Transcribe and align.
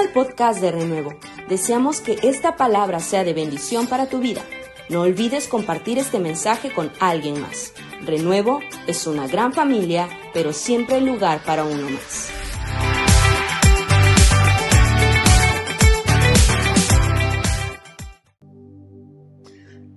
al 0.00 0.12
podcast 0.12 0.62
de 0.62 0.72
Renuevo. 0.72 1.12
Deseamos 1.48 2.00
que 2.00 2.16
esta 2.22 2.56
palabra 2.56 3.00
sea 3.00 3.22
de 3.22 3.34
bendición 3.34 3.86
para 3.86 4.08
tu 4.08 4.18
vida. 4.18 4.42
No 4.88 5.02
olvides 5.02 5.46
compartir 5.46 5.98
este 5.98 6.18
mensaje 6.18 6.72
con 6.72 6.90
alguien 7.00 7.38
más. 7.38 7.74
Renuevo 8.06 8.60
es 8.86 9.06
una 9.06 9.26
gran 9.26 9.52
familia, 9.52 10.08
pero 10.32 10.54
siempre 10.54 10.96
hay 10.96 11.04
lugar 11.04 11.42
para 11.44 11.64
uno 11.64 11.90
más. 11.90 12.32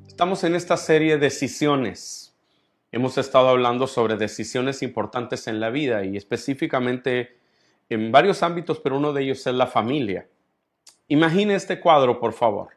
Estamos 0.08 0.44
en 0.44 0.56
esta 0.56 0.76
serie 0.76 1.14
de 1.14 1.20
decisiones. 1.20 2.36
Hemos 2.92 3.18
estado 3.18 3.48
hablando 3.48 3.88
sobre 3.88 4.18
decisiones 4.18 4.84
importantes 4.84 5.48
en 5.48 5.62
la 5.62 5.70
vida 5.70 6.04
y 6.04 6.18
específicamente 6.18 7.43
en 7.94 8.12
varios 8.12 8.44
ámbitos, 8.44 8.80
pero 8.80 8.98
uno 8.98 9.14
de 9.14 9.24
ellos 9.24 9.46
es 9.46 9.54
la 9.54 9.68
familia. 9.68 10.28
Imagine 11.08 11.56
este 11.56 11.80
cuadro, 11.80 12.20
por 12.20 12.34
favor. 12.34 12.70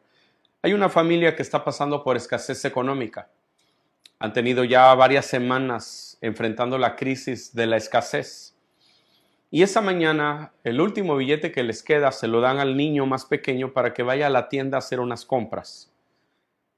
Hay 0.61 0.73
una 0.73 0.89
familia 0.89 1.35
que 1.35 1.41
está 1.41 1.63
pasando 1.63 2.03
por 2.03 2.17
escasez 2.17 2.65
económica. 2.65 3.29
Han 4.19 4.33
tenido 4.33 4.63
ya 4.63 4.93
varias 4.95 5.25
semanas 5.25 6.17
enfrentando 6.21 6.77
la 6.77 6.95
crisis 6.95 7.53
de 7.53 7.67
la 7.67 7.77
escasez. 7.77 8.55
Y 9.49 9.63
esa 9.63 9.81
mañana, 9.81 10.51
el 10.63 10.81
último 10.81 11.15
billete 11.15 11.51
que 11.51 11.63
les 11.63 11.83
queda 11.83 12.11
se 12.11 12.27
lo 12.27 12.41
dan 12.41 12.59
al 12.59 12.75
niño 12.75 13.05
más 13.05 13.25
pequeño 13.25 13.71
para 13.71 13.93
que 13.93 14.03
vaya 14.03 14.27
a 14.27 14.31
la 14.31 14.49
tienda 14.49 14.77
a 14.77 14.79
hacer 14.79 14.99
unas 14.99 15.25
compras. 15.25 15.91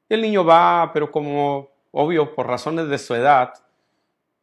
El 0.07 0.21
niño 0.21 0.43
va, 0.43 0.91
pero 0.93 1.11
como 1.11 1.69
obvio, 1.91 2.35
por 2.35 2.47
razones 2.47 2.89
de 2.89 2.97
su 2.97 3.15
edad, 3.15 3.53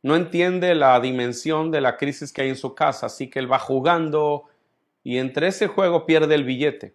no 0.02 0.16
entiende 0.16 0.74
la 0.74 0.98
dimensión 1.00 1.70
de 1.70 1.80
la 1.80 1.96
crisis 1.96 2.32
que 2.32 2.42
hay 2.42 2.48
en 2.50 2.56
su 2.56 2.74
casa, 2.74 3.06
así 3.06 3.28
que 3.28 3.38
él 3.38 3.50
va 3.50 3.59
jugando 3.59 4.44
y 5.03 5.19
entre 5.19 5.48
ese 5.48 5.66
juego 5.66 6.06
pierde 6.06 6.34
el 6.34 6.44
billete. 6.44 6.94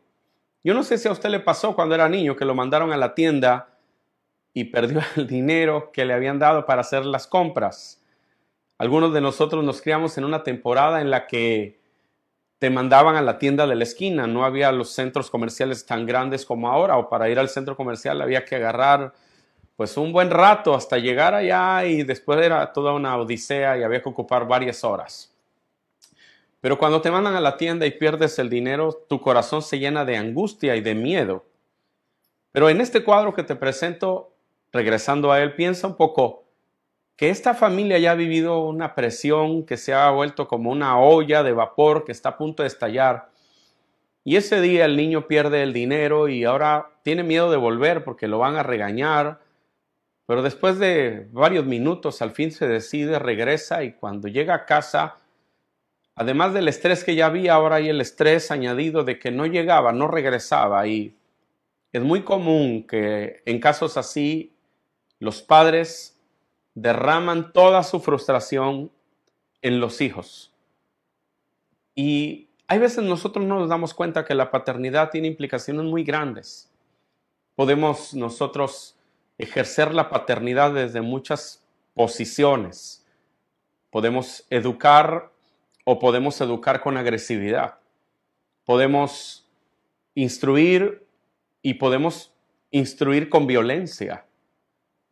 Yo 0.63 0.73
no 0.73 0.83
sé 0.83 0.97
si 0.97 1.08
a 1.08 1.11
usted 1.11 1.30
le 1.30 1.39
pasó 1.39 1.75
cuando 1.75 1.95
era 1.95 2.08
niño 2.09 2.35
que 2.35 2.45
lo 2.45 2.53
mandaron 2.53 2.91
a 2.91 2.97
la 2.97 3.16
tienda 3.16 3.77
y 4.53 4.66
perdió 4.66 5.02
el 5.16 5.27
dinero 5.27 5.91
que 5.91 6.05
le 6.05 6.13
habían 6.13 6.39
dado 6.39 6.66
para 6.66 6.81
hacer 6.81 7.05
las 7.05 7.27
compras. 7.27 8.03
Algunos 8.77 9.13
de 9.13 9.21
nosotros 9.21 9.63
nos 9.63 9.81
criamos 9.81 10.17
en 10.17 10.23
una 10.23 10.43
temporada 10.43 11.02
en 11.02 11.11
la 11.11 11.27
que 11.27 11.80
te 12.59 12.69
mandaban 12.69 13.15
a 13.15 13.21
la 13.21 13.39
tienda 13.39 13.65
de 13.65 13.75
la 13.75 13.83
esquina, 13.83 14.27
no 14.27 14.45
había 14.45 14.71
los 14.71 14.91
centros 14.91 15.31
comerciales 15.31 15.86
tan 15.86 16.05
grandes 16.05 16.45
como 16.45 16.69
ahora, 16.69 16.97
o 16.97 17.09
para 17.09 17.27
ir 17.30 17.39
al 17.39 17.49
centro 17.49 17.75
comercial 17.75 18.21
había 18.21 18.45
que 18.45 18.55
agarrar 18.55 19.13
pues 19.81 19.97
un 19.97 20.13
buen 20.13 20.29
rato 20.29 20.75
hasta 20.75 20.99
llegar 20.99 21.33
allá 21.33 21.83
y 21.85 22.03
después 22.03 22.39
era 22.39 22.71
toda 22.71 22.93
una 22.93 23.17
odisea 23.17 23.79
y 23.79 23.81
había 23.81 23.99
que 23.99 24.09
ocupar 24.09 24.47
varias 24.47 24.83
horas. 24.83 25.33
Pero 26.59 26.77
cuando 26.77 27.01
te 27.01 27.09
mandan 27.09 27.33
a 27.33 27.41
la 27.41 27.57
tienda 27.57 27.87
y 27.87 27.89
pierdes 27.89 28.37
el 28.37 28.47
dinero, 28.47 28.93
tu 29.09 29.19
corazón 29.19 29.63
se 29.63 29.79
llena 29.79 30.05
de 30.05 30.17
angustia 30.17 30.75
y 30.75 30.81
de 30.81 30.93
miedo. 30.93 31.45
Pero 32.52 32.69
en 32.69 32.79
este 32.79 33.03
cuadro 33.03 33.33
que 33.33 33.41
te 33.41 33.55
presento, 33.55 34.35
regresando 34.71 35.31
a 35.31 35.41
él, 35.41 35.55
piensa 35.55 35.87
un 35.87 35.95
poco, 35.95 36.43
que 37.15 37.31
esta 37.31 37.55
familia 37.55 37.97
ya 37.97 38.11
ha 38.11 38.15
vivido 38.15 38.59
una 38.59 38.93
presión 38.93 39.65
que 39.65 39.77
se 39.77 39.95
ha 39.95 40.11
vuelto 40.11 40.47
como 40.47 40.69
una 40.69 40.99
olla 40.99 41.41
de 41.41 41.53
vapor 41.53 42.05
que 42.05 42.11
está 42.11 42.29
a 42.29 42.37
punto 42.37 42.61
de 42.61 42.67
estallar. 42.67 43.31
Y 44.23 44.35
ese 44.35 44.61
día 44.61 44.85
el 44.85 44.95
niño 44.95 45.25
pierde 45.27 45.63
el 45.63 45.73
dinero 45.73 46.27
y 46.27 46.43
ahora 46.43 46.91
tiene 47.02 47.23
miedo 47.23 47.49
de 47.49 47.57
volver 47.57 48.03
porque 48.03 48.27
lo 48.27 48.37
van 48.37 48.57
a 48.57 48.61
regañar. 48.61 49.39
Pero 50.31 50.43
después 50.43 50.79
de 50.79 51.27
varios 51.33 51.65
minutos 51.65 52.21
al 52.21 52.31
fin 52.31 52.53
se 52.53 52.65
decide, 52.65 53.19
regresa 53.19 53.83
y 53.83 53.91
cuando 53.91 54.29
llega 54.29 54.55
a 54.55 54.65
casa, 54.65 55.17
además 56.15 56.53
del 56.53 56.69
estrés 56.69 57.03
que 57.03 57.15
ya 57.15 57.25
había, 57.25 57.55
ahora 57.55 57.75
hay 57.75 57.89
el 57.89 57.99
estrés 57.99 58.49
añadido 58.49 59.03
de 59.03 59.19
que 59.19 59.29
no 59.29 59.45
llegaba, 59.45 59.91
no 59.91 60.07
regresaba. 60.07 60.87
Y 60.87 61.17
es 61.91 62.02
muy 62.02 62.21
común 62.21 62.87
que 62.87 63.41
en 63.45 63.59
casos 63.59 63.97
así 63.97 64.55
los 65.20 65.41
padres 65.41 66.17
derraman 66.75 67.52
toda 67.52 67.83
su 67.83 67.99
frustración 67.99 68.89
en 69.61 69.81
los 69.81 69.99
hijos. 69.99 70.53
Y 71.93 72.47
hay 72.67 72.80
veces 72.80 73.03
nosotros 73.03 73.45
no 73.45 73.59
nos 73.59 73.67
damos 73.67 73.93
cuenta 73.93 74.23
que 74.23 74.33
la 74.33 74.49
paternidad 74.49 75.09
tiene 75.09 75.27
implicaciones 75.27 75.83
muy 75.83 76.05
grandes. 76.05 76.71
Podemos 77.53 78.14
nosotros 78.14 78.95
ejercer 79.43 79.93
la 79.93 80.09
paternidad 80.09 80.73
desde 80.73 81.02
muchas 81.02 81.63
posiciones. 81.93 83.05
Podemos 83.89 84.45
educar 84.49 85.31
o 85.83 85.99
podemos 85.99 86.39
educar 86.41 86.81
con 86.81 86.97
agresividad. 86.97 87.79
Podemos 88.65 89.47
instruir 90.15 91.05
y 91.61 91.75
podemos 91.75 92.31
instruir 92.69 93.29
con 93.29 93.47
violencia. 93.47 94.25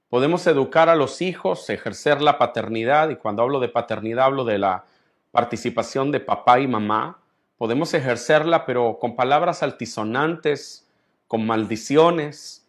Podemos 0.10 0.48
educar 0.48 0.90
a 0.90 0.96
los 0.96 1.22
hijos, 1.22 1.70
ejercer 1.70 2.22
la 2.22 2.38
paternidad, 2.38 3.10
y 3.10 3.16
cuando 3.16 3.44
hablo 3.44 3.60
de 3.60 3.70
paternidad 3.70 4.26
hablo 4.26 4.44
de 4.44 4.58
la 4.58 4.86
participación 5.32 6.12
de 6.12 6.20
papá 6.20 6.60
y 6.60 6.68
mamá. 6.68 7.20
Podemos 7.58 7.94
ejercerla, 7.94 8.66
pero 8.66 8.98
con 9.00 9.16
palabras 9.16 9.62
altisonantes, 9.62 10.88
con 11.28 11.46
maldiciones. 11.46 12.66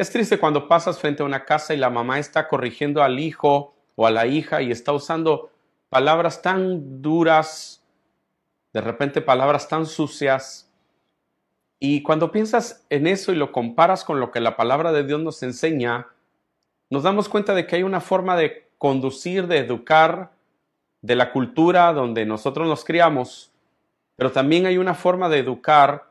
Es 0.00 0.08
triste 0.08 0.38
cuando 0.38 0.66
pasas 0.66 0.98
frente 0.98 1.22
a 1.22 1.26
una 1.26 1.44
casa 1.44 1.74
y 1.74 1.76
la 1.76 1.90
mamá 1.90 2.18
está 2.18 2.48
corrigiendo 2.48 3.02
al 3.02 3.18
hijo 3.18 3.74
o 3.96 4.06
a 4.06 4.10
la 4.10 4.26
hija 4.26 4.62
y 4.62 4.70
está 4.70 4.94
usando 4.94 5.50
palabras 5.90 6.40
tan 6.40 7.02
duras, 7.02 7.84
de 8.72 8.80
repente 8.80 9.20
palabras 9.20 9.68
tan 9.68 9.84
sucias. 9.84 10.72
Y 11.78 12.02
cuando 12.02 12.32
piensas 12.32 12.86
en 12.88 13.06
eso 13.06 13.30
y 13.30 13.34
lo 13.34 13.52
comparas 13.52 14.02
con 14.02 14.20
lo 14.20 14.30
que 14.30 14.40
la 14.40 14.56
palabra 14.56 14.90
de 14.90 15.04
Dios 15.04 15.20
nos 15.20 15.42
enseña, 15.42 16.06
nos 16.88 17.02
damos 17.02 17.28
cuenta 17.28 17.52
de 17.52 17.66
que 17.66 17.76
hay 17.76 17.82
una 17.82 18.00
forma 18.00 18.38
de 18.38 18.70
conducir, 18.78 19.48
de 19.48 19.58
educar, 19.58 20.30
de 21.02 21.14
la 21.14 21.30
cultura 21.30 21.92
donde 21.92 22.24
nosotros 22.24 22.66
nos 22.66 22.86
criamos, 22.86 23.52
pero 24.16 24.32
también 24.32 24.64
hay 24.64 24.78
una 24.78 24.94
forma 24.94 25.28
de 25.28 25.40
educar 25.40 26.08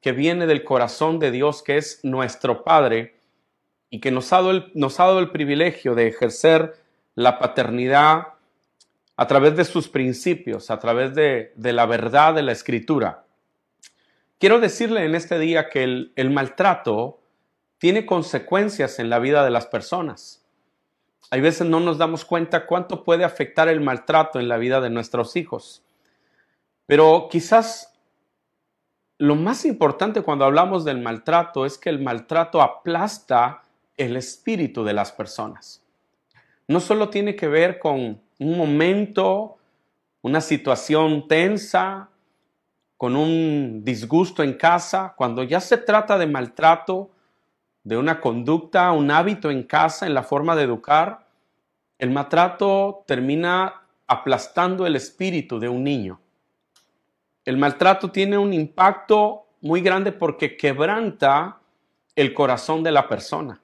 que 0.00 0.12
viene 0.12 0.46
del 0.46 0.62
corazón 0.62 1.18
de 1.18 1.32
Dios, 1.32 1.64
que 1.64 1.76
es 1.76 1.98
nuestro 2.04 2.62
Padre, 2.62 3.15
y 3.96 3.98
que 3.98 4.10
nos 4.10 4.30
ha 4.34 4.36
dado 4.36 4.50
el, 4.50 4.70
nos 4.74 5.00
ha 5.00 5.06
dado 5.06 5.20
el 5.20 5.30
privilegio 5.30 5.94
de 5.94 6.06
ejercer 6.06 6.76
la 7.14 7.38
paternidad 7.38 8.26
a 9.16 9.26
través 9.26 9.56
de 9.56 9.64
sus 9.64 9.88
principios, 9.88 10.70
a 10.70 10.78
través 10.78 11.14
de, 11.14 11.54
la 11.56 11.86
verdad 11.86 12.34
de 12.34 12.42
la 12.42 12.52
escritura. 12.52 13.24
Quiero 14.38 14.60
decirle 14.60 15.06
en 15.06 15.14
este 15.14 15.38
día 15.38 15.70
que 15.70 15.82
el, 15.82 16.12
el 16.14 16.28
maltrato 16.28 17.20
tiene 17.78 18.04
consecuencias 18.04 18.98
en 18.98 19.08
la 19.08 19.18
vida 19.18 19.42
de 19.46 19.50
las 19.50 19.64
personas. 19.64 20.44
Hay 21.30 21.40
veces 21.40 21.66
no 21.66 21.80
nos 21.80 21.96
damos 21.96 22.26
cuenta 22.26 22.66
cuánto 22.66 23.02
puede 23.02 23.24
afectar 23.24 23.66
el 23.70 23.80
maltrato 23.80 24.38
en 24.38 24.48
la 24.48 24.58
vida 24.58 24.82
de 24.82 24.90
nuestros 24.90 25.36
hijos. 25.36 25.82
Pero 26.84 27.28
quizás 27.30 27.98
lo 29.16 29.36
más 29.36 29.64
importante 29.64 30.20
cuando 30.20 30.44
hablamos 30.44 30.84
del 30.84 31.00
maltrato 31.00 31.64
es 31.64 31.78
que 31.78 31.88
el 31.88 32.02
maltrato 32.02 32.60
aplasta 32.60 33.62
el 33.96 34.16
espíritu 34.16 34.84
de 34.84 34.92
las 34.92 35.12
personas. 35.12 35.82
No 36.68 36.80
solo 36.80 37.08
tiene 37.08 37.36
que 37.36 37.48
ver 37.48 37.78
con 37.78 38.20
un 38.38 38.58
momento, 38.58 39.56
una 40.22 40.40
situación 40.40 41.28
tensa, 41.28 42.08
con 42.96 43.14
un 43.16 43.82
disgusto 43.84 44.42
en 44.42 44.54
casa, 44.54 45.14
cuando 45.16 45.42
ya 45.42 45.60
se 45.60 45.76
trata 45.76 46.18
de 46.18 46.26
maltrato, 46.26 47.10
de 47.84 47.96
una 47.96 48.20
conducta, 48.20 48.90
un 48.92 49.10
hábito 49.10 49.50
en 49.50 49.62
casa, 49.62 50.06
en 50.06 50.14
la 50.14 50.22
forma 50.22 50.56
de 50.56 50.64
educar, 50.64 51.26
el 51.98 52.10
maltrato 52.10 53.04
termina 53.06 53.82
aplastando 54.06 54.86
el 54.86 54.96
espíritu 54.96 55.58
de 55.58 55.68
un 55.68 55.84
niño. 55.84 56.20
El 57.44 57.58
maltrato 57.58 58.10
tiene 58.10 58.36
un 58.38 58.52
impacto 58.52 59.46
muy 59.60 59.80
grande 59.80 60.12
porque 60.12 60.56
quebranta 60.56 61.58
el 62.16 62.34
corazón 62.34 62.82
de 62.82 62.92
la 62.92 63.08
persona. 63.08 63.60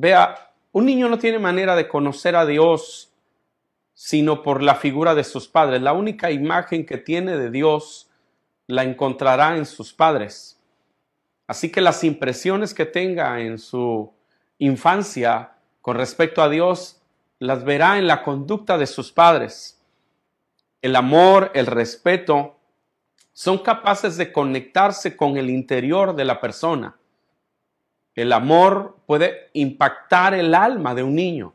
Vea, 0.00 0.52
un 0.70 0.86
niño 0.86 1.08
no 1.08 1.18
tiene 1.18 1.40
manera 1.40 1.74
de 1.74 1.88
conocer 1.88 2.36
a 2.36 2.46
Dios 2.46 3.12
sino 3.94 4.44
por 4.44 4.62
la 4.62 4.76
figura 4.76 5.16
de 5.16 5.24
sus 5.24 5.48
padres. 5.48 5.82
La 5.82 5.92
única 5.92 6.30
imagen 6.30 6.86
que 6.86 6.98
tiene 6.98 7.36
de 7.36 7.50
Dios 7.50 8.08
la 8.68 8.84
encontrará 8.84 9.56
en 9.56 9.66
sus 9.66 9.92
padres. 9.92 10.56
Así 11.48 11.72
que 11.72 11.80
las 11.80 12.04
impresiones 12.04 12.74
que 12.74 12.86
tenga 12.86 13.40
en 13.40 13.58
su 13.58 14.12
infancia 14.58 15.54
con 15.80 15.96
respecto 15.96 16.42
a 16.42 16.48
Dios 16.48 17.02
las 17.40 17.64
verá 17.64 17.98
en 17.98 18.06
la 18.06 18.22
conducta 18.22 18.78
de 18.78 18.86
sus 18.86 19.10
padres. 19.10 19.80
El 20.80 20.94
amor, 20.94 21.50
el 21.54 21.66
respeto, 21.66 22.56
son 23.32 23.58
capaces 23.58 24.16
de 24.16 24.30
conectarse 24.30 25.16
con 25.16 25.36
el 25.36 25.50
interior 25.50 26.14
de 26.14 26.24
la 26.24 26.40
persona. 26.40 26.96
El 28.18 28.32
amor 28.32 28.96
puede 29.06 29.48
impactar 29.52 30.34
el 30.34 30.52
alma 30.52 30.92
de 30.92 31.04
un 31.04 31.14
niño, 31.14 31.54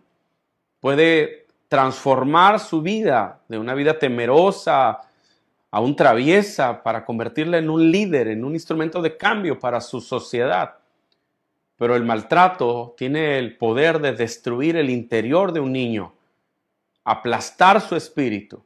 puede 0.79 1.45
transformar 1.67 2.57
su 2.61 2.81
vida 2.81 3.41
de 3.49 3.57
una 3.57 3.73
vida 3.73 3.99
temerosa 3.99 5.01
aún 5.71 5.93
traviesa 5.93 6.81
para 6.81 7.03
convertirla 7.03 7.57
en 7.57 7.69
un 7.69 7.91
líder, 7.91 8.29
en 8.29 8.45
un 8.45 8.53
instrumento 8.53 9.01
de 9.01 9.17
cambio 9.17 9.59
para 9.59 9.81
su 9.81 9.99
sociedad. 9.99 10.75
Pero 11.75 11.97
el 11.97 12.05
maltrato 12.05 12.93
tiene 12.95 13.39
el 13.39 13.57
poder 13.57 13.99
de 13.99 14.13
destruir 14.13 14.77
el 14.77 14.89
interior 14.89 15.51
de 15.51 15.59
un 15.59 15.73
niño, 15.73 16.13
aplastar 17.03 17.81
su 17.81 17.97
espíritu. 17.97 18.63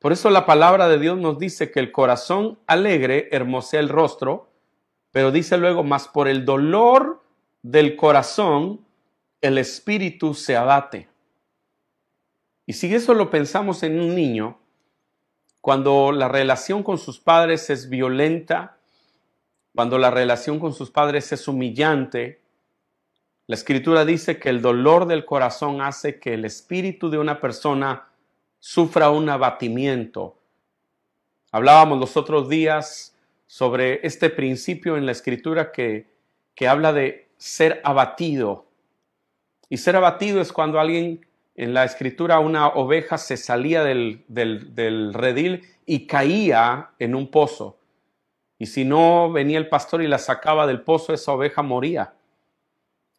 Por 0.00 0.10
eso 0.10 0.28
la 0.28 0.44
palabra 0.44 0.88
de 0.88 0.98
Dios 0.98 1.16
nos 1.16 1.38
dice 1.38 1.70
que 1.70 1.78
el 1.78 1.92
corazón 1.92 2.58
alegre 2.66 3.28
hermosea 3.30 3.78
el 3.78 3.90
rostro, 3.90 4.50
pero 5.12 5.30
dice 5.30 5.56
luego, 5.56 5.84
más 5.84 6.08
por 6.08 6.26
el 6.26 6.44
dolor 6.44 7.27
del 7.62 7.96
corazón, 7.96 8.84
el 9.40 9.58
espíritu 9.58 10.34
se 10.34 10.56
abate. 10.56 11.08
Y 12.66 12.74
si 12.74 12.94
eso 12.94 13.14
lo 13.14 13.30
pensamos 13.30 13.82
en 13.82 14.00
un 14.00 14.14
niño, 14.14 14.58
cuando 15.60 16.12
la 16.12 16.28
relación 16.28 16.82
con 16.82 16.98
sus 16.98 17.18
padres 17.18 17.70
es 17.70 17.88
violenta, 17.88 18.78
cuando 19.74 19.98
la 19.98 20.10
relación 20.10 20.58
con 20.58 20.72
sus 20.72 20.90
padres 20.90 21.32
es 21.32 21.48
humillante, 21.48 22.40
la 23.46 23.54
escritura 23.54 24.04
dice 24.04 24.38
que 24.38 24.50
el 24.50 24.60
dolor 24.60 25.06
del 25.06 25.24
corazón 25.24 25.80
hace 25.80 26.18
que 26.18 26.34
el 26.34 26.44
espíritu 26.44 27.08
de 27.08 27.18
una 27.18 27.40
persona 27.40 28.08
sufra 28.58 29.10
un 29.10 29.28
abatimiento. 29.30 30.36
Hablábamos 31.50 31.98
los 31.98 32.16
otros 32.16 32.48
días 32.48 33.16
sobre 33.46 34.06
este 34.06 34.28
principio 34.28 34.98
en 34.98 35.06
la 35.06 35.12
escritura 35.12 35.72
que, 35.72 36.06
que 36.54 36.68
habla 36.68 36.92
de 36.92 37.27
ser 37.38 37.80
abatido. 37.84 38.66
Y 39.70 39.78
ser 39.78 39.96
abatido 39.96 40.40
es 40.40 40.52
cuando 40.52 40.78
alguien 40.78 41.26
en 41.54 41.74
la 41.74 41.84
escritura 41.84 42.38
una 42.38 42.68
oveja 42.68 43.18
se 43.18 43.36
salía 43.36 43.82
del, 43.82 44.24
del, 44.28 45.14
redil 45.14 45.66
y 45.86 46.06
caía 46.06 46.90
en 46.98 47.14
un 47.14 47.30
pozo. 47.30 47.78
Y 48.58 48.66
si 48.66 48.84
no 48.84 49.30
venía 49.32 49.58
el 49.58 49.68
pastor 49.68 50.02
y 50.02 50.08
la 50.08 50.18
sacaba 50.18 50.66
del 50.66 50.82
pozo, 50.82 51.12
esa 51.12 51.32
oveja 51.32 51.62
moría. 51.62 52.12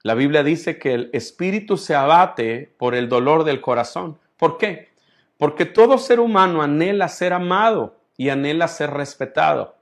La 0.03 0.13
Biblia 0.13 0.43
dice 0.43 0.79
que 0.79 0.93
el 0.93 1.09
espíritu 1.11 1.77
se 1.77 1.95
abate 1.95 2.73
por 2.77 2.95
el 2.95 3.09
dolor 3.09 3.43
del 3.43 3.59
corazón. 3.59 4.17
¿Por 4.37 4.57
qué? 4.57 4.89
Porque 5.37 5.65
todo 5.65 5.97
ser 5.97 6.19
humano 6.19 6.61
anhela 6.61 7.09
ser 7.09 7.33
amado 7.33 7.97
y 8.15 8.29
anhela 8.29 8.67
ser 8.67 8.91
respetado. 8.91 9.75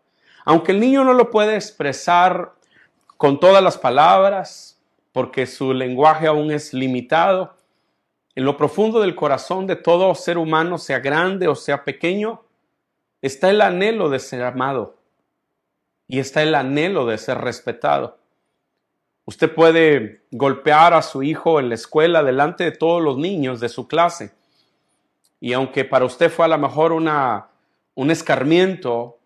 Aunque 0.46 0.72
el 0.72 0.80
niño 0.80 1.04
no 1.04 1.14
lo 1.14 1.30
puede 1.30 1.56
expresar 1.56 2.54
con 3.18 3.40
todas 3.40 3.64
las 3.64 3.78
palabras, 3.78 4.80
porque 5.12 5.48
su 5.48 5.74
lenguaje 5.74 6.28
aún 6.28 6.52
es 6.52 6.74
limitado, 6.74 7.56
en 8.36 8.46
lo 8.46 8.56
profundo 8.56 9.02
del 9.02 9.16
corazón 9.16 9.66
de 9.66 9.76
todo 9.76 10.14
ser 10.14 10.38
humano, 10.38 10.78
sea 10.78 11.00
grande 11.00 11.48
o 11.48 11.56
sea 11.56 11.84
pequeño, 11.84 12.44
está 13.20 13.50
el 13.50 13.62
anhelo 13.62 14.10
de 14.10 14.20
ser 14.20 14.44
amado 14.44 14.98
y 16.08 16.20
está 16.20 16.44
el 16.44 16.54
anhelo 16.54 17.08
de 17.08 17.18
ser 17.18 17.40
respetado. 17.40 18.20
Usted 19.26 19.52
puede 19.54 20.22
golpear 20.30 20.94
a 20.94 21.02
su 21.02 21.24
hijo 21.24 21.60
en 21.60 21.70
la 21.70 21.76
escuela 21.76 22.22
delante 22.22 22.64
de 22.64 22.72
todos 22.72 23.02
los 23.02 23.18
niños 23.18 23.60
de 23.60 23.70
su 23.70 23.88
clase. 23.88 24.32
Y 25.40 25.54
aunque 25.54 25.84
para 25.84 26.06
usted 26.06 26.32
fue 26.32 26.46
a 26.46 26.50
lo 26.50 26.60
mejor 26.60 26.92
una, 26.92 27.48
un 27.96 28.12
escarmiento, 28.12 29.18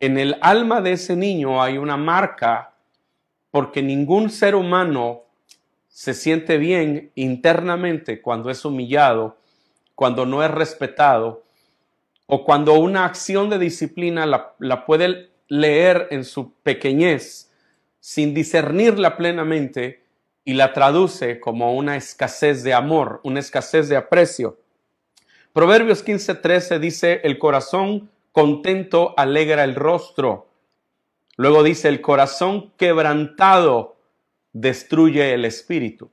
en 0.00 0.18
el 0.18 0.38
alma 0.40 0.80
de 0.80 0.92
ese 0.92 1.14
niño 1.14 1.62
hay 1.62 1.76
una 1.76 1.98
marca 1.98 2.71
porque 3.52 3.82
ningún 3.82 4.30
ser 4.30 4.56
humano 4.56 5.22
se 5.86 6.14
siente 6.14 6.56
bien 6.56 7.12
internamente 7.14 8.20
cuando 8.20 8.50
es 8.50 8.64
humillado, 8.64 9.36
cuando 9.94 10.26
no 10.26 10.42
es 10.42 10.50
respetado, 10.50 11.44
o 12.26 12.44
cuando 12.44 12.74
una 12.74 13.04
acción 13.04 13.50
de 13.50 13.58
disciplina 13.58 14.24
la, 14.58 14.86
puede 14.86 15.28
leer 15.48 16.08
en 16.10 16.24
su 16.24 16.54
pequeñez 16.62 17.52
sin 18.00 18.32
discernirla 18.32 19.18
plenamente 19.18 20.02
y 20.46 20.54
la 20.54 20.72
traduce 20.72 21.38
como 21.38 21.74
una 21.74 21.96
escasez 21.96 22.62
de 22.62 22.72
amor, 22.72 23.20
una 23.22 23.40
escasez 23.40 23.90
de 23.90 23.96
aprecio. 23.96 24.58
Proverbios 25.52 26.02
15:13 26.02 26.78
dice, 26.78 27.20
el 27.22 27.38
corazón 27.38 28.10
contento 28.32 29.12
alegra 29.18 29.62
el 29.62 29.74
rostro. 29.74 30.48
Luego 31.42 31.64
dice, 31.64 31.88
el 31.88 32.00
corazón 32.00 32.72
quebrantado 32.76 33.96
destruye 34.52 35.34
el 35.34 35.44
espíritu. 35.44 36.08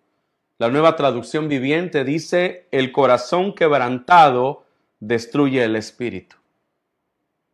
La 0.57 0.69
nueva 0.69 0.95
traducción 0.95 1.47
viviente 1.47 2.03
dice, 2.03 2.67
el 2.71 2.91
corazón 2.91 3.53
quebrantado 3.53 4.65
destruye 4.99 5.63
el 5.63 5.75
espíritu. 5.75 6.35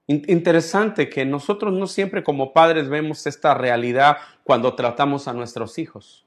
Interesante 0.07 1.10
que 1.10 1.25
nosotros 1.25 1.74
no 1.74 1.86
siempre 1.88 2.24
como 2.24 2.54
padres 2.54 2.88
vemos 2.88 3.27
esta 3.27 3.54
realidad 3.54 4.19
cuando 4.45 4.74
tratamos 4.75 5.27
a 5.27 5.33
nuestros 5.33 5.77
hijos. 5.77 6.25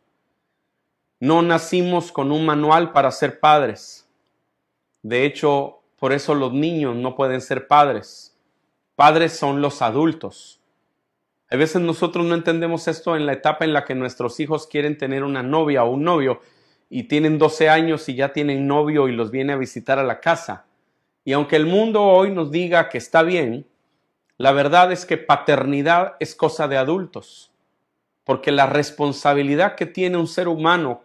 No 1.18 1.40
nacimos 1.40 2.12
con 2.12 2.30
un 2.30 2.44
manual 2.44 2.92
para 2.92 3.10
ser 3.10 3.40
padres. 3.40 4.06
De 5.00 5.24
hecho, 5.24 5.80
por 5.98 6.12
eso 6.12 6.34
los 6.34 6.52
niños 6.52 6.94
no 6.94 7.16
pueden 7.16 7.40
ser 7.40 7.66
padres. 7.66 8.36
Padres 8.96 9.32
son 9.32 9.62
los 9.62 9.80
adultos. 9.80 10.57
A 11.50 11.56
veces 11.56 11.80
nosotros 11.80 12.26
no 12.26 12.34
entendemos 12.34 12.88
esto 12.88 13.16
en 13.16 13.24
la 13.24 13.32
etapa 13.32 13.64
en 13.64 13.72
la 13.72 13.84
que 13.84 13.94
nuestros 13.94 14.38
hijos 14.38 14.66
quieren 14.66 14.98
tener 14.98 15.24
una 15.24 15.42
novia 15.42 15.82
o 15.82 15.90
un 15.90 16.04
novio 16.04 16.42
y 16.90 17.04
tienen 17.04 17.38
12 17.38 17.70
años 17.70 18.08
y 18.08 18.14
ya 18.14 18.32
tienen 18.32 18.66
novio 18.66 19.08
y 19.08 19.12
los 19.12 19.30
viene 19.30 19.54
a 19.54 19.56
visitar 19.56 19.98
a 19.98 20.04
la 20.04 20.20
casa. 20.20 20.66
Y 21.24 21.32
aunque 21.32 21.56
el 21.56 21.66
mundo 21.66 22.02
hoy 22.04 22.30
nos 22.30 22.50
diga 22.50 22.90
que 22.90 22.98
está 22.98 23.22
bien, 23.22 23.66
la 24.36 24.52
verdad 24.52 24.92
es 24.92 25.06
que 25.06 25.16
paternidad 25.16 26.16
es 26.20 26.34
cosa 26.34 26.68
de 26.68 26.76
adultos, 26.76 27.50
porque 28.24 28.52
la 28.52 28.66
responsabilidad 28.66 29.74
que 29.74 29.86
tiene 29.86 30.18
un 30.18 30.26
ser 30.26 30.48
humano 30.48 31.02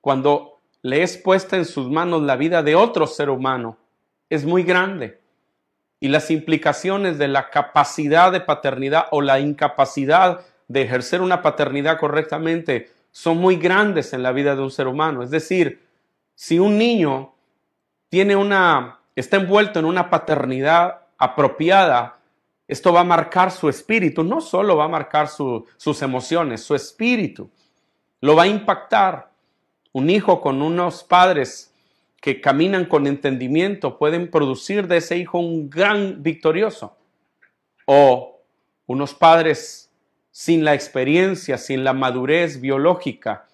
cuando 0.00 0.60
le 0.82 1.02
es 1.02 1.16
puesta 1.16 1.56
en 1.56 1.64
sus 1.64 1.88
manos 1.88 2.22
la 2.22 2.36
vida 2.36 2.62
de 2.64 2.74
otro 2.74 3.06
ser 3.06 3.30
humano 3.30 3.78
es 4.28 4.44
muy 4.44 4.62
grande 4.64 5.19
y 6.00 6.08
las 6.08 6.30
implicaciones 6.30 7.18
de 7.18 7.28
la 7.28 7.50
capacidad 7.50 8.32
de 8.32 8.40
paternidad 8.40 9.06
o 9.10 9.20
la 9.20 9.38
incapacidad 9.38 10.40
de 10.66 10.82
ejercer 10.82 11.20
una 11.20 11.42
paternidad 11.42 11.98
correctamente 11.98 12.90
son 13.10 13.36
muy 13.36 13.56
grandes 13.56 14.12
en 14.12 14.22
la 14.22 14.32
vida 14.32 14.56
de 14.56 14.62
un 14.62 14.70
ser 14.70 14.86
humano. 14.86 15.22
Es 15.22 15.30
decir, 15.30 15.86
si 16.34 16.58
un 16.58 16.78
niño 16.78 17.34
tiene 18.08 18.34
una, 18.34 19.00
está 19.14 19.36
envuelto 19.36 19.78
en 19.78 19.84
una 19.84 20.08
paternidad 20.08 21.02
apropiada, 21.18 22.16
esto 22.66 22.92
va 22.92 23.00
a 23.00 23.04
marcar 23.04 23.50
su 23.50 23.68
espíritu, 23.68 24.22
no 24.22 24.40
solo 24.40 24.76
va 24.76 24.84
a 24.84 24.88
marcar 24.88 25.28
sus 25.28 26.02
emociones, 26.02 26.62
su 26.62 26.74
espíritu, 26.74 27.50
lo 28.20 28.36
va 28.36 28.44
a 28.44 28.48
impactar. 28.48 29.28
Un 29.92 30.08
hijo 30.08 30.40
con 30.40 30.62
unos 30.62 31.02
padres 31.02 31.69
que 32.20 32.40
caminan 32.40 32.84
con 32.84 33.06
entendimiento 33.06 33.98
pueden 33.98 34.30
producir 34.30 34.86
de 34.86 34.98
ese 34.98 35.16
hijo 35.16 35.38
un 35.38 35.70
gran 35.70 36.22
victorioso. 36.22 36.96
O 37.86 38.40
unos 38.86 39.14
padres 39.14 39.90
sin 40.30 40.64
la 40.64 40.74
experiencia, 40.74 41.58
sin 41.58 41.82
la 41.82 41.92
madurez 41.92 42.60
biológica, 42.60 43.46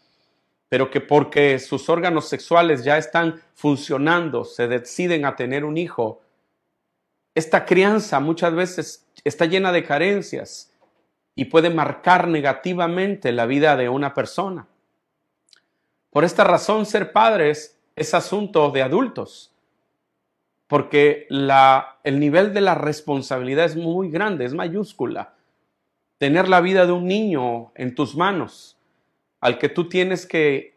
pero 0.68 0.90
que 0.90 1.00
porque 1.00 1.58
sus 1.58 1.88
órganos 1.88 2.28
sexuales 2.28 2.84
ya 2.84 2.98
están 2.98 3.40
funcionando, 3.54 4.44
se 4.44 4.66
deciden 4.66 5.24
a 5.24 5.36
tener 5.36 5.64
un 5.64 5.78
hijo. 5.78 6.20
Esta 7.34 7.64
crianza 7.64 8.18
muchas 8.18 8.54
veces 8.54 9.06
está 9.24 9.46
llena 9.46 9.72
de 9.72 9.84
carencias 9.84 10.72
y 11.34 11.44
puede 11.46 11.70
marcar 11.70 12.26
negativamente 12.26 13.30
la 13.30 13.46
vida 13.46 13.76
de 13.76 13.88
una 13.88 14.12
persona. 14.12 14.66
Por 16.10 16.24
esta 16.24 16.44
razón, 16.44 16.86
ser 16.86 17.12
padres 17.12 17.75
es 17.96 18.12
asunto 18.12 18.70
de 18.70 18.82
adultos, 18.82 19.52
porque 20.66 21.26
el 21.30 22.20
nivel 22.20 22.52
de 22.52 22.60
la 22.60 22.74
responsabilidad 22.74 23.64
es 23.64 23.76
muy 23.76 24.10
grande, 24.10 24.44
es 24.44 24.52
mayúscula. 24.52 25.32
Tener 26.18 26.48
la 26.48 26.60
vida 26.60 26.84
de 26.86 26.92
un 26.92 27.06
niño 27.06 27.72
en 27.74 27.94
tus 27.94 28.14
manos, 28.14 28.76
al 29.40 29.58
que 29.58 29.70
tú 29.70 29.88
tienes 29.88 30.26
que 30.26 30.76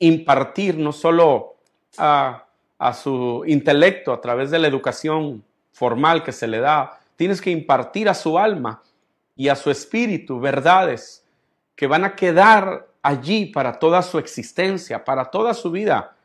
impartir 0.00 0.76
no 0.76 0.92
solo 0.92 1.56
a 1.96 2.94
su 2.94 3.44
intelecto 3.46 4.12
a 4.12 4.20
través 4.20 4.50
de 4.50 4.58
la 4.58 4.68
educación 4.68 5.44
formal 5.72 6.24
que 6.24 6.32
se 6.32 6.48
le 6.48 6.58
da, 6.58 6.98
tienes 7.14 7.40
que 7.40 7.50
impartir 7.50 8.08
a 8.08 8.14
su 8.14 8.38
alma 8.38 8.82
y 9.36 9.48
a 9.48 9.56
su 9.56 9.70
espíritu 9.70 10.40
verdades 10.40 11.24
que 11.76 11.86
van 11.86 12.04
a 12.04 12.16
quedar 12.16 12.88
allí 13.02 13.46
para 13.46 13.78
toda 13.78 14.02
su 14.02 14.18
existencia, 14.18 15.04
para 15.04 15.26
toda 15.26 15.54
su 15.54 15.70
vida 15.70 16.16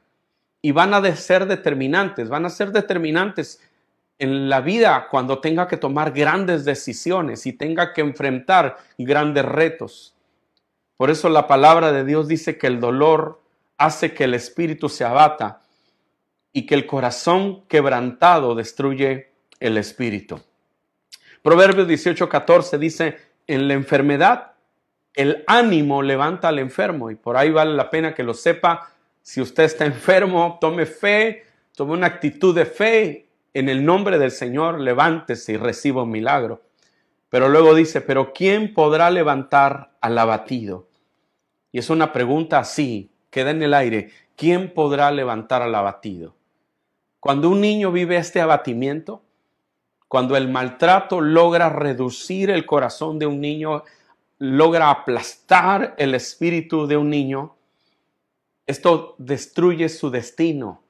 y 0.65 0.72
van 0.72 0.95
a 0.95 1.15
ser 1.15 1.45
determinantes, 1.45 2.27
van 2.27 2.43
a 2.43 2.50
ser 2.50 2.72
determinantes 2.72 3.62
en 4.17 4.50
la 4.50 4.62
vida 4.62 5.10
cuando 5.12 5.38
tenga 5.38 5.67
que 5.67 5.77
tomar 5.77 6.12
grandes 6.12 6.65
decisiones 6.65 7.45
y 7.45 7.53
tenga 7.53 7.93
que 7.93 8.01
enfrentar 8.01 8.75
grandes 8.98 9.45
retos. 9.45 10.15
Por 10.98 11.12
eso 11.12 11.29
la 11.29 11.45
palabra 11.45 11.91
de 11.91 12.03
Dios 12.03 12.27
dice 12.27 12.57
que 12.57 12.65
el 12.65 12.79
dolor 12.79 13.43
hace 13.77 14.15
que 14.15 14.24
el 14.24 14.34
espíritu 14.34 14.89
se 14.89 15.05
abata 15.05 15.62
y 16.51 16.65
que 16.65 16.74
el 16.74 16.88
corazón 16.88 17.63
quebrantado 17.67 18.55
destruye 18.55 19.34
el 19.60 19.77
Espíritu. 19.77 20.41
Proverbios 21.43 21.88
18:14 21.88 22.79
dice, 22.79 23.19
en 23.45 23.67
la 23.67 23.75
enfermedad 23.75 24.53
el 25.13 25.43
ánimo 25.45 26.01
levanta 26.01 26.48
al 26.48 26.57
enfermo 26.57 27.12
y 27.12 27.15
por 27.15 27.38
ahí 27.38 27.51
vale 27.51 27.75
la 27.75 27.91
pena 27.91 28.15
que 28.15 28.24
lo 28.24 28.34
sepa. 28.34 28.95
Si 29.25 29.41
usted 29.41 29.63
está 29.63 29.88
enfermo, 29.88 30.60
tome 30.62 30.86
fe, 30.86 31.46
tome 31.75 31.94
una 31.94 32.05
actitud 32.05 32.53
de 32.53 32.67
fe 32.67 33.27
en 33.55 33.70
el 33.70 33.84
nombre 33.84 34.20
del 34.20 34.29
Señor, 34.29 34.79
levántese 34.79 35.53
y 35.53 35.58
reciba 35.58 36.03
un 36.03 36.12
milagro. 36.12 36.62
Pero 37.29 37.50
luego 37.50 37.74
dice, 37.74 38.01
pero 38.01 38.34
¿quién 38.34 38.75
podrá 38.75 39.10
levantar 39.10 39.96
al 40.00 40.20
abatido? 40.20 40.89
Y 41.72 41.79
es 41.79 41.89
una 41.89 42.13
pregunta 42.13 42.60
así, 42.60 43.10
queda 43.32 43.50
en 43.50 43.63
el 43.63 43.74
aire. 43.74 44.12
¿Quién 44.36 44.72
podrá 44.72 45.10
levantar 45.10 45.63
al 45.63 45.74
abatido? 45.74 46.36
Cuando 47.20 47.50
un 47.50 47.62
niño 47.62 47.91
vive 47.91 48.17
este 48.17 48.41
abatimiento, 48.41 49.24
cuando 50.08 50.38
el 50.38 50.50
maltrato 50.50 51.20
logra 51.20 51.70
reducir 51.70 52.51
el 52.51 52.67
corazón 52.67 53.17
de 53.17 53.25
un 53.25 53.41
niño, 53.41 53.86
logra 54.38 54.91
aplastar 54.91 55.96
el 55.98 56.13
espíritu 56.13 56.86
de 56.86 56.98
un 56.98 57.10
niño, 57.10 57.55
esto 58.67 59.15
destruye 59.17 59.89
su 59.89 60.10
destino. 60.10 60.81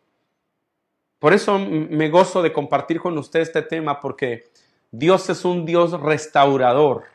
Por 1.19 1.33
eso 1.33 1.57
me 1.59 2.09
gozo 2.09 2.41
de 2.41 2.53
compartir 2.53 2.99
con 2.99 3.17
usted 3.17 3.41
este 3.41 3.61
tema, 3.61 3.99
porque 3.99 4.51
Dios 4.91 5.29
es 5.29 5.43
un 5.45 5.65
Dios 5.65 5.99
restaurador. 5.99 7.05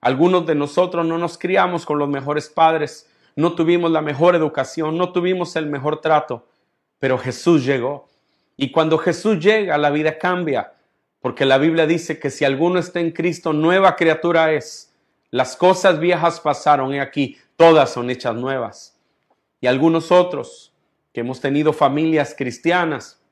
Algunos 0.00 0.46
de 0.46 0.54
nosotros 0.54 1.06
no 1.06 1.18
nos 1.18 1.38
criamos 1.38 1.84
con 1.84 1.98
los 1.98 2.08
mejores 2.08 2.48
padres, 2.48 3.08
no 3.36 3.54
tuvimos 3.54 3.90
la 3.90 4.02
mejor 4.02 4.34
educación, 4.34 4.96
no 4.96 5.12
tuvimos 5.12 5.56
el 5.56 5.66
mejor 5.66 6.00
trato, 6.00 6.46
pero 6.98 7.18
Jesús 7.18 7.64
llegó. 7.64 8.08
Y 8.56 8.70
cuando 8.72 8.98
Jesús 8.98 9.38
llega, 9.38 9.78
la 9.78 9.90
vida 9.90 10.18
cambia, 10.18 10.74
porque 11.20 11.44
la 11.44 11.58
Biblia 11.58 11.86
dice 11.86 12.18
que 12.18 12.30
si 12.30 12.44
alguno 12.44 12.78
está 12.78 13.00
en 13.00 13.12
Cristo, 13.12 13.52
nueva 13.52 13.96
criatura 13.96 14.52
es 14.52 14.90
las 15.30 15.56
cosas 15.56 16.00
viejas 16.00 16.40
pasaron 16.40 16.92
y 16.92 16.98
aquí 16.98 17.38
todas 17.56 17.90
son 17.92 18.10
hechas 18.10 18.34
nuevas. 18.34 18.99
Y 19.60 19.66
algunos 19.66 20.10
otros 20.10 20.72
que 21.12 21.20
hemos 21.20 21.40
tenido 21.40 21.72
familias 21.72 22.34
cristianas, 22.36 23.22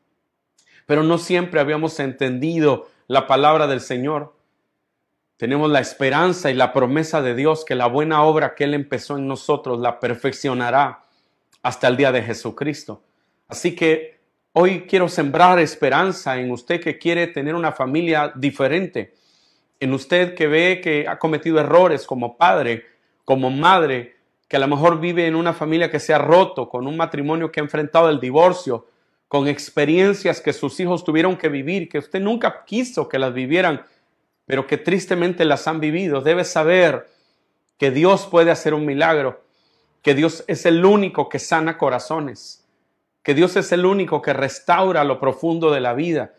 pero 0.86 1.02
no 1.02 1.18
siempre 1.18 1.60
habíamos 1.60 2.00
entendido 2.00 2.88
la 3.06 3.26
palabra 3.26 3.66
del 3.66 3.80
Señor. 3.80 4.34
Tenemos 5.36 5.70
la 5.70 5.80
esperanza 5.80 6.50
y 6.50 6.54
la 6.54 6.72
promesa 6.72 7.22
de 7.22 7.34
Dios 7.34 7.64
que 7.64 7.74
la 7.74 7.86
buena 7.86 8.22
obra 8.22 8.54
que 8.54 8.64
Él 8.64 8.74
empezó 8.74 9.16
en 9.16 9.28
nosotros 9.28 9.80
la 9.80 10.00
perfeccionará 10.00 11.02
hasta 11.62 11.88
el 11.88 11.96
día 11.96 12.12
de 12.12 12.22
Jesucristo. 12.22 13.02
Así 13.46 13.74
que 13.74 14.20
hoy 14.52 14.82
quiero 14.82 15.08
sembrar 15.08 15.58
esperanza 15.58 16.38
en 16.40 16.50
usted 16.50 16.80
que 16.80 16.98
quiere 16.98 17.28
tener 17.28 17.54
una 17.54 17.72
familia 17.72 18.32
diferente 18.34 19.14
en 19.80 19.92
usted 19.92 20.34
que 20.34 20.46
ve 20.46 20.80
que 20.82 21.06
ha 21.08 21.18
cometido 21.18 21.58
errores 21.60 22.06
como 22.06 22.36
padre, 22.36 22.84
como 23.24 23.50
madre, 23.50 24.16
que 24.48 24.56
a 24.56 24.60
lo 24.60 24.66
mejor 24.68 24.98
vive 24.98 25.26
en 25.26 25.36
una 25.36 25.52
familia 25.52 25.90
que 25.90 26.00
se 26.00 26.14
ha 26.14 26.18
roto, 26.18 26.68
con 26.68 26.86
un 26.86 26.96
matrimonio 26.96 27.52
que 27.52 27.60
ha 27.60 27.62
enfrentado 27.62 28.08
el 28.08 28.18
divorcio, 28.18 28.86
con 29.28 29.46
experiencias 29.46 30.40
que 30.40 30.54
sus 30.54 30.80
hijos 30.80 31.04
tuvieron 31.04 31.36
que 31.36 31.48
vivir, 31.50 31.88
que 31.88 31.98
usted 31.98 32.20
nunca 32.20 32.64
quiso 32.64 33.08
que 33.08 33.18
las 33.18 33.34
vivieran, 33.34 33.82
pero 34.46 34.66
que 34.66 34.78
tristemente 34.78 35.44
las 35.44 35.68
han 35.68 35.80
vivido. 35.80 36.22
Debe 36.22 36.44
saber 36.44 37.08
que 37.76 37.90
Dios 37.90 38.26
puede 38.26 38.50
hacer 38.50 38.72
un 38.72 38.86
milagro, 38.86 39.42
que 40.02 40.14
Dios 40.14 40.44
es 40.46 40.64
el 40.64 40.84
único 40.84 41.28
que 41.28 41.38
sana 41.38 41.76
corazones, 41.76 42.66
que 43.22 43.34
Dios 43.34 43.56
es 43.56 43.70
el 43.72 43.84
único 43.84 44.22
que 44.22 44.32
restaura 44.32 45.04
lo 45.04 45.20
profundo 45.20 45.70
de 45.70 45.80
la 45.80 45.92
vida, 45.92 46.32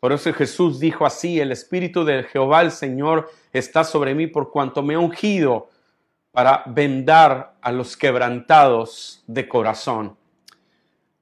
por 0.00 0.12
eso 0.12 0.32
Jesús 0.32 0.78
dijo 0.78 1.06
así, 1.06 1.40
el 1.40 1.52
Espíritu 1.52 2.04
de 2.04 2.24
Jehová 2.24 2.62
el 2.62 2.70
Señor 2.70 3.30
está 3.52 3.82
sobre 3.82 4.14
mí 4.14 4.26
por 4.26 4.50
cuanto 4.50 4.82
me 4.82 4.94
ha 4.94 4.98
ungido 4.98 5.70
para 6.36 6.64
vendar 6.66 7.54
a 7.62 7.72
los 7.72 7.96
quebrantados 7.96 9.24
de 9.26 9.48
corazón. 9.48 10.18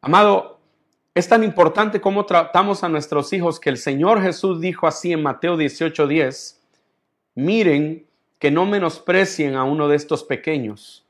Amado, 0.00 0.58
es 1.14 1.28
tan 1.28 1.44
importante 1.44 2.00
cómo 2.00 2.26
tratamos 2.26 2.82
a 2.82 2.88
nuestros 2.88 3.32
hijos 3.32 3.60
que 3.60 3.70
el 3.70 3.76
Señor 3.76 4.20
Jesús 4.20 4.60
dijo 4.60 4.88
así 4.88 5.12
en 5.12 5.22
Mateo 5.22 5.56
18:10, 5.56 6.60
miren 7.36 8.08
que 8.40 8.50
no 8.50 8.66
menosprecien 8.66 9.54
a 9.54 9.62
uno 9.62 9.86
de 9.86 9.94
estos 9.94 10.24
pequeños, 10.24 11.06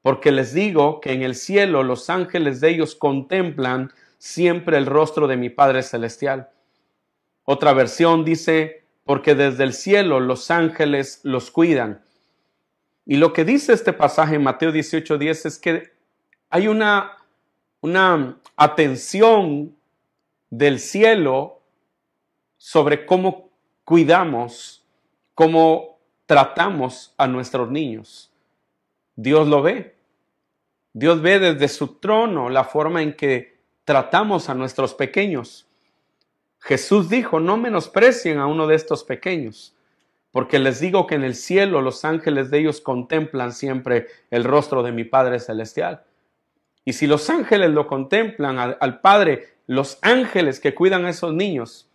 porque 0.00 0.32
les 0.32 0.54
digo 0.54 1.02
que 1.02 1.12
en 1.12 1.22
el 1.22 1.34
cielo 1.34 1.82
los 1.82 2.08
ángeles 2.08 2.62
de 2.62 2.70
ellos 2.70 2.94
contemplan 2.94 3.92
siempre 4.16 4.78
el 4.78 4.86
rostro 4.86 5.26
de 5.26 5.36
mi 5.36 5.50
Padre 5.50 5.82
Celestial. 5.82 6.48
Otra 7.44 7.74
versión 7.74 8.24
dice, 8.24 8.86
porque 9.04 9.34
desde 9.34 9.64
el 9.64 9.74
cielo 9.74 10.20
los 10.20 10.50
ángeles 10.50 11.20
los 11.22 11.50
cuidan. 11.50 12.05
Y 13.06 13.16
lo 13.16 13.32
que 13.32 13.44
dice 13.44 13.72
este 13.72 13.92
pasaje 13.92 14.34
en 14.34 14.42
Mateo 14.42 14.72
18:10 14.72 15.46
es 15.46 15.58
que 15.58 15.92
hay 16.50 16.66
una, 16.66 17.16
una 17.80 18.36
atención 18.56 19.76
del 20.50 20.80
cielo 20.80 21.62
sobre 22.56 23.06
cómo 23.06 23.50
cuidamos, 23.84 24.84
cómo 25.34 26.00
tratamos 26.26 27.14
a 27.16 27.28
nuestros 27.28 27.70
niños. 27.70 28.32
Dios 29.14 29.46
lo 29.46 29.62
ve. 29.62 29.94
Dios 30.92 31.22
ve 31.22 31.38
desde 31.38 31.68
su 31.68 31.98
trono 31.98 32.48
la 32.48 32.64
forma 32.64 33.02
en 33.02 33.14
que 33.14 33.60
tratamos 33.84 34.48
a 34.48 34.54
nuestros 34.54 34.94
pequeños. 34.94 35.68
Jesús 36.58 37.08
dijo, 37.08 37.38
no 37.38 37.56
menosprecien 37.56 38.38
a 38.38 38.46
uno 38.46 38.66
de 38.66 38.74
estos 38.74 39.04
pequeños, 39.04 39.75
porque 40.36 40.58
les 40.58 40.80
digo 40.80 41.06
que 41.06 41.14
en 41.14 41.24
el 41.24 41.34
cielo 41.34 41.80
los 41.80 42.04
ángeles 42.04 42.50
de 42.50 42.58
ellos 42.58 42.82
contemplan 42.82 43.54
siempre 43.54 44.08
el 44.30 44.44
rostro 44.44 44.82
de 44.82 44.92
mi 44.92 45.02
Padre 45.02 45.40
Celestial. 45.40 46.04
Y 46.84 46.92
si 46.92 47.06
los 47.06 47.30
ángeles 47.30 47.70
lo 47.70 47.86
contemplan 47.86 48.58
al, 48.58 49.00
Padre, 49.00 49.54
los 49.66 49.96
ángeles 50.02 50.60
que 50.60 50.74
cuidan 50.74 51.06
a 51.06 51.08
esos 51.08 51.32
niños, 51.32 51.88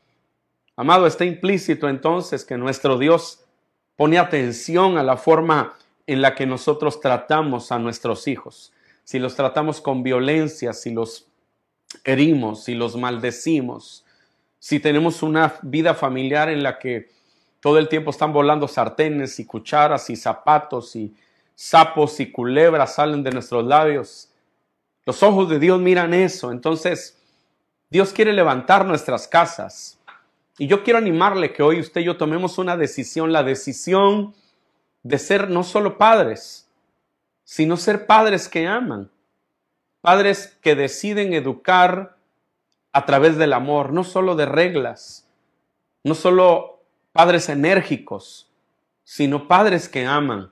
amado, 0.75 1.05
está 1.05 1.23
implícito 1.23 1.87
entonces 1.87 2.43
que 2.43 2.57
nuestro 2.57 2.97
Dios 2.97 3.45
pone 3.95 4.17
atención 4.17 4.97
a 4.97 5.03
la 5.03 5.17
forma 5.17 5.75
en 6.07 6.23
la 6.23 6.33
que 6.33 6.47
nosotros 6.47 6.99
tratamos 6.99 7.71
a 7.71 7.77
nuestros 7.77 8.27
hijos. 8.27 8.73
Si 9.03 9.19
los 9.19 9.35
tratamos 9.35 9.81
con 9.81 10.01
violencia, 10.01 10.73
si 10.73 10.89
los 10.89 11.27
herimos, 12.03 12.63
si 12.63 12.73
los 12.73 12.95
maldecimos, 12.95 14.03
si 14.57 14.79
tenemos 14.79 15.21
una 15.21 15.53
vida 15.61 15.93
familiar 15.93 16.49
en 16.49 16.63
la 16.63 16.79
que 16.79 17.20
todo 17.61 17.77
el 17.77 17.87
tiempo 17.87 18.09
están 18.09 18.33
volando 18.33 18.67
sartenes 18.67 19.39
y 19.39 19.45
cucharas 19.45 20.09
y 20.09 20.15
zapatos 20.15 20.95
y 20.95 21.15
sapos 21.55 22.19
y 22.19 22.31
culebras 22.31 22.95
salen 22.95 23.23
de 23.23 23.31
nuestros 23.31 23.63
labios. 23.65 24.31
Los 25.05 25.21
ojos 25.21 25.47
de 25.47 25.59
Dios 25.59 25.79
miran 25.79 26.13
eso. 26.13 26.51
Entonces, 26.51 27.19
Dios 27.91 28.13
quiere 28.13 28.33
levantar 28.33 28.85
nuestras 28.85 29.27
casas. 29.27 29.99
Y 30.57 30.67
yo 30.67 30.83
quiero 30.83 30.97
animarle 30.97 31.53
que 31.53 31.61
hoy 31.61 31.79
usted 31.79 32.01
y 32.01 32.05
yo 32.05 32.17
tomemos 32.17 32.57
una 32.57 32.77
decisión, 32.77 33.31
la 33.31 33.43
decisión 33.43 34.33
de 35.03 35.19
ser 35.19 35.49
no 35.49 35.63
solo 35.63 35.97
padres, 35.97 36.67
sino 37.43 37.77
ser 37.77 38.07
padres 38.07 38.49
que 38.49 38.67
aman, 38.67 39.11
padres 40.01 40.57
que 40.61 40.75
deciden 40.75 41.33
educar 41.33 42.17
a 42.91 43.05
través 43.05 43.37
del 43.37 43.53
amor, 43.53 43.93
no 43.93 44.03
solo 44.03 44.35
de 44.35 44.45
reglas, 44.45 45.27
no 46.03 46.15
solo 46.15 46.80
padres 47.11 47.49
enérgicos, 47.49 48.49
sino 49.03 49.47
padres 49.47 49.89
que 49.89 50.05
aman, 50.05 50.51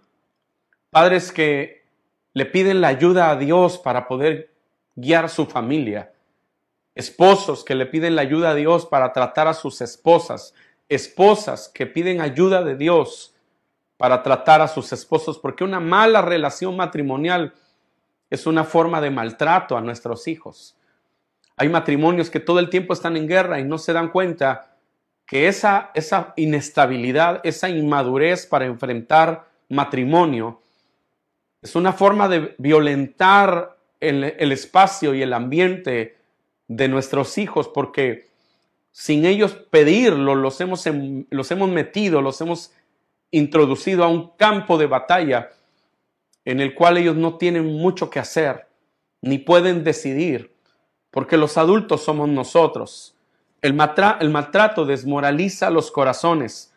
padres 0.89 1.31
que 1.31 1.85
le 2.33 2.45
piden 2.45 2.81
la 2.81 2.89
ayuda 2.89 3.31
a 3.31 3.35
Dios 3.35 3.77
para 3.77 4.07
poder 4.07 4.53
guiar 4.95 5.29
su 5.29 5.45
familia, 5.45 6.13
esposos 6.95 7.63
que 7.63 7.75
le 7.75 7.85
piden 7.85 8.15
la 8.15 8.21
ayuda 8.21 8.51
a 8.51 8.55
Dios 8.55 8.85
para 8.85 9.13
tratar 9.13 9.47
a 9.47 9.53
sus 9.53 9.81
esposas, 9.81 10.53
esposas 10.89 11.69
que 11.69 11.85
piden 11.85 12.19
ayuda 12.19 12.63
de 12.63 12.75
Dios 12.75 13.35
para 13.97 14.23
tratar 14.23 14.61
a 14.61 14.67
sus 14.67 14.91
esposos, 14.91 15.39
porque 15.39 15.63
una 15.63 15.79
mala 15.79 16.21
relación 16.21 16.75
matrimonial 16.75 17.53
es 18.29 18.45
una 18.45 18.63
forma 18.63 19.01
de 19.01 19.11
maltrato 19.11 19.77
a 19.77 19.81
nuestros 19.81 20.27
hijos. 20.27 20.75
Hay 21.57 21.67
matrimonios 21.67 22.29
que 22.29 22.39
todo 22.39 22.59
el 22.59 22.69
tiempo 22.69 22.93
están 22.93 23.17
en 23.17 23.27
guerra 23.27 23.59
y 23.59 23.65
no 23.65 23.77
se 23.77 23.91
dan 23.91 24.09
cuenta 24.09 24.68
que 25.29 25.47
esa, 25.47 25.91
esa 25.93 26.33
inestabilidad, 26.37 27.39
esa 27.43 27.69
inmadurez 27.69 28.47
para 28.47 28.65
enfrentar 28.65 29.47
matrimonio, 29.69 30.59
es 31.61 31.75
una 31.75 31.93
forma 31.93 32.27
de 32.27 32.55
violentar 32.57 33.77
el, 33.99 34.23
el 34.23 34.51
espacio 34.51 35.13
y 35.13 35.21
el 35.21 35.33
ambiente 35.33 36.17
de 36.67 36.87
nuestros 36.87 37.37
hijos 37.37 37.67
porque 37.67 38.29
sin 38.91 39.25
ellos 39.25 39.53
pedirlo, 39.53 40.33
los 40.33 40.59
hemos, 40.61 40.83
los 41.29 41.51
hemos 41.51 41.69
metido, 41.69 42.21
los 42.21 42.41
hemos 42.41 42.73
introducido 43.29 44.03
a 44.03 44.07
un 44.07 44.31
campo 44.35 44.79
de 44.79 44.87
batalla 44.87 45.51
en 46.43 46.59
el 46.59 46.73
cual 46.73 46.97
ellos 46.97 47.15
no 47.15 47.37
tienen 47.37 47.65
mucho 47.65 48.09
que 48.09 48.17
hacer, 48.17 48.67
ni 49.21 49.37
pueden 49.37 49.83
decidir 49.83 50.55
porque 51.11 51.37
los 51.37 51.57
adultos 51.57 52.03
somos 52.03 52.29
nosotros. 52.29 53.15
El, 53.61 53.73
maltrato 53.73 54.85
desmoraliza 54.85 55.69
los 55.69 55.91
corazones. 55.91 56.73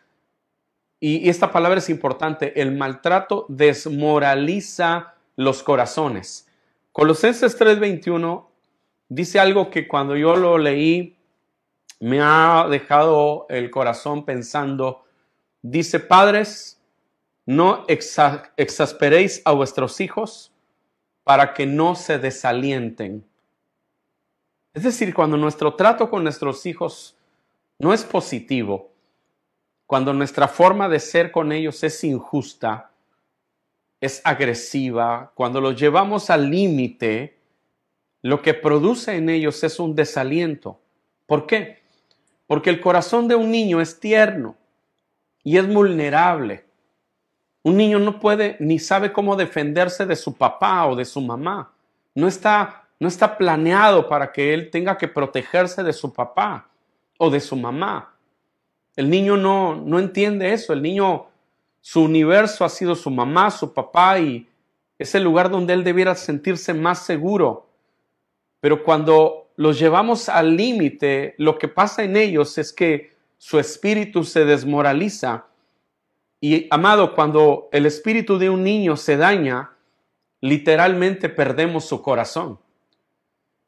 Y, 0.99 1.29
esta 1.29 1.51
palabra 1.51 1.79
es 1.79 1.89
importante. 1.89 2.59
El 2.61 2.75
maltrato 2.75 3.45
desmoraliza 3.49 5.15
los 5.35 5.63
corazones. 5.63 6.47
Colosenses 6.91 7.57
3:21 7.57 8.47
dice 9.09 9.39
algo 9.39 9.69
que 9.69 9.87
cuando 9.87 10.15
yo 10.15 10.35
lo 10.35 10.57
leí 10.57 11.17
me 11.99 12.19
ha 12.21 12.67
dejado 12.69 13.45
el 13.49 13.71
corazón 13.71 14.25
pensando. 14.25 15.05
Dice, 15.61 15.99
padres, 16.01 16.81
no 17.45 17.85
exasperéis 17.87 19.41
a 19.45 19.53
vuestros 19.53 20.01
hijos 20.01 20.51
para 21.23 21.53
que 21.53 21.65
no 21.65 21.95
se 21.95 22.19
desalienten. 22.19 23.25
Es 24.73 24.83
decir, 24.83 25.13
cuando 25.13 25.37
nuestro 25.37 25.75
trato 25.75 26.09
con 26.09 26.23
nuestros 26.23 26.65
hijos 26.65 27.15
no 27.77 27.93
es 27.93 28.03
positivo, 28.03 28.91
cuando 29.85 30.13
nuestra 30.13 30.47
forma 30.47 30.89
de 30.89 30.99
ser 30.99 31.31
con 31.31 31.51
ellos 31.51 31.83
es 31.83 32.03
injusta, 32.03 32.89
es 34.01 34.21
agresiva, 34.25 35.31
cuando 35.35 35.61
los 35.61 35.79
llevamos 35.79 36.29
al 36.29 36.49
límite, 36.49 37.37
lo 38.23 38.41
que 38.41 38.53
produce 38.53 39.15
en 39.15 39.29
ellos 39.29 39.63
es 39.63 39.79
un 39.79 39.95
desaliento. 39.95 40.79
¿Por 41.27 41.45
qué? 41.45 41.83
Porque 42.47 42.69
el 42.69 42.81
corazón 42.81 43.27
de 43.27 43.35
un 43.35 43.51
niño 43.51 43.79
es 43.79 43.99
tierno 43.99 44.55
y 45.43 45.57
es 45.57 45.71
vulnerable. 45.71 46.65
Un 47.61 47.77
niño 47.77 47.99
no 47.99 48.19
puede 48.19 48.57
ni 48.59 48.79
sabe 48.79 49.13
cómo 49.13 49.35
defenderse 49.35 50.05
de 50.05 50.15
su 50.15 50.35
papá 50.35 50.87
o 50.87 50.95
de 50.95 51.05
su 51.05 51.21
mamá. 51.21 51.73
No 52.15 52.27
está, 52.27 52.82
no 53.03 53.09
está 53.09 53.37
planeado 53.37 54.07
para 54.07 54.31
que 54.31 54.53
él 54.53 54.69
tenga 54.69 54.97
que 54.97 55.09
protegerse 55.09 55.83
de 55.83 55.91
su 55.91 56.13
papá 56.13 56.69
o 57.17 57.29
de 57.29 57.41
su 57.41 57.57
mamá. 57.57 58.15
El 58.95 59.09
niño 59.09 59.35
no, 59.35 59.75
no 59.75 59.99
entiende 59.99 60.53
eso. 60.53 60.71
El 60.71 60.81
niño, 60.81 61.25
su 61.81 62.03
universo 62.03 62.63
ha 62.63 62.69
sido 62.69 62.95
su 62.95 63.11
mamá, 63.11 63.51
su 63.51 63.73
papá 63.73 64.19
y 64.19 64.47
es 64.97 65.13
el 65.15 65.23
lugar 65.25 65.49
donde 65.49 65.73
él 65.73 65.83
debiera 65.83 66.15
sentirse 66.15 66.73
más 66.73 67.05
seguro. 67.05 67.67
Pero 68.61 68.85
cuando 68.85 69.49
los 69.57 69.77
llevamos 69.77 70.29
al 70.29 70.55
límite, 70.55 71.35
lo 71.37 71.57
que 71.57 71.67
pasa 71.67 72.05
en 72.05 72.15
ellos 72.15 72.57
es 72.57 72.71
que 72.71 73.17
su 73.37 73.59
espíritu 73.59 74.23
se 74.23 74.45
desmoraliza 74.45 75.47
y 76.39 76.67
amado, 76.71 77.15
cuando 77.15 77.67
el 77.73 77.85
espíritu 77.85 78.37
de 78.37 78.49
un 78.49 78.63
niño 78.63 78.95
se 78.95 79.17
daña, 79.17 79.71
literalmente 80.39 81.27
perdemos 81.27 81.83
su 81.83 82.01
corazón. 82.01 82.62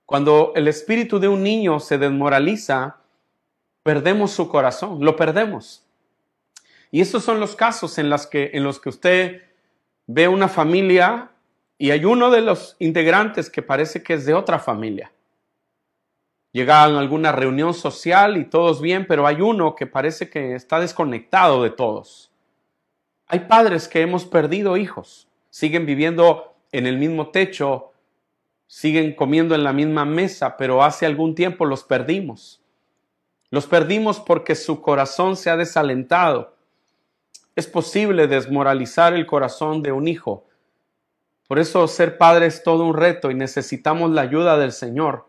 Cuando 0.06 0.54
el 0.56 0.68
espíritu 0.68 1.20
de 1.20 1.28
un 1.28 1.42
niño 1.42 1.80
se 1.80 1.98
desmoraliza, 1.98 2.98
perdemos 3.84 4.32
su 4.32 4.48
corazón, 4.48 5.00
lo 5.02 5.16
perdemos. 5.16 5.84
Y 6.92 7.02
estos 7.02 7.24
son 7.24 7.40
los 7.40 7.56
casos 7.56 7.98
en, 7.98 8.10
los 8.10 8.28
que, 8.28 8.52
en 8.54 8.64
los 8.64 8.80
que 8.80 8.90
usted 8.90 9.42
ve 10.08 10.28
una 10.28 10.48
familia 10.48 11.32
y 11.78 11.92
hay 11.92 12.06
uno 12.06 12.32
de 12.32 12.42
los 12.42 12.76
integrantes 12.80 13.50
que 13.50 13.62
parece 13.62 14.04
que 14.04 14.14
es 14.14 14.26
de 14.26 14.34
otra 14.34 14.60
familia. 14.60 15.12
Llegan 16.52 16.96
a 16.96 17.00
alguna 17.00 17.34
reunión 17.34 17.74
social 17.74 18.38
y 18.38 18.46
todos 18.46 18.80
bien, 18.80 19.06
pero 19.08 19.28
hay 19.28 19.42
uno 19.42 19.76
que 19.76 19.88
parece 19.88 20.30
que 20.30 20.56
está 20.56 20.80
desconectado 20.80 21.62
de 21.64 21.70
todos. 21.70 22.32
Hay 23.28 23.40
padres 23.40 23.90
que 23.90 24.02
hemos 24.02 24.24
perdido 24.26 24.78
hijos, 24.78 25.28
siguen 25.50 25.86
viviendo 25.86 26.56
en 26.72 26.86
el 26.86 26.98
mismo 26.98 27.28
techo, 27.30 27.92
siguen 28.68 29.16
comiendo 29.16 29.56
en 29.56 29.64
la 29.64 29.74
misma 29.74 30.06
mesa, 30.06 30.58
pero 30.58 30.84
hace 30.84 31.06
algún 31.06 31.36
tiempo 31.36 31.66
los 31.66 31.84
perdimos. 31.84 32.62
Los 33.52 33.68
perdimos 33.68 34.20
porque 34.20 34.56
su 34.56 34.82
corazón 34.82 35.38
se 35.38 35.50
ha 35.50 35.58
desalentado. 35.58 36.56
Es 37.56 37.68
posible 37.68 38.28
desmoralizar 38.28 39.14
el 39.14 39.26
corazón 39.26 39.82
de 39.82 39.92
un 39.92 40.08
hijo. 40.08 40.46
Por 41.48 41.60
eso 41.60 41.88
ser 41.88 42.18
padre 42.18 42.48
es 42.48 42.64
todo 42.64 42.86
un 42.86 42.96
reto 42.96 43.30
y 43.32 43.36
necesitamos 43.36 44.12
la 44.12 44.22
ayuda 44.22 44.58
del 44.58 44.72
Señor. 44.72 45.28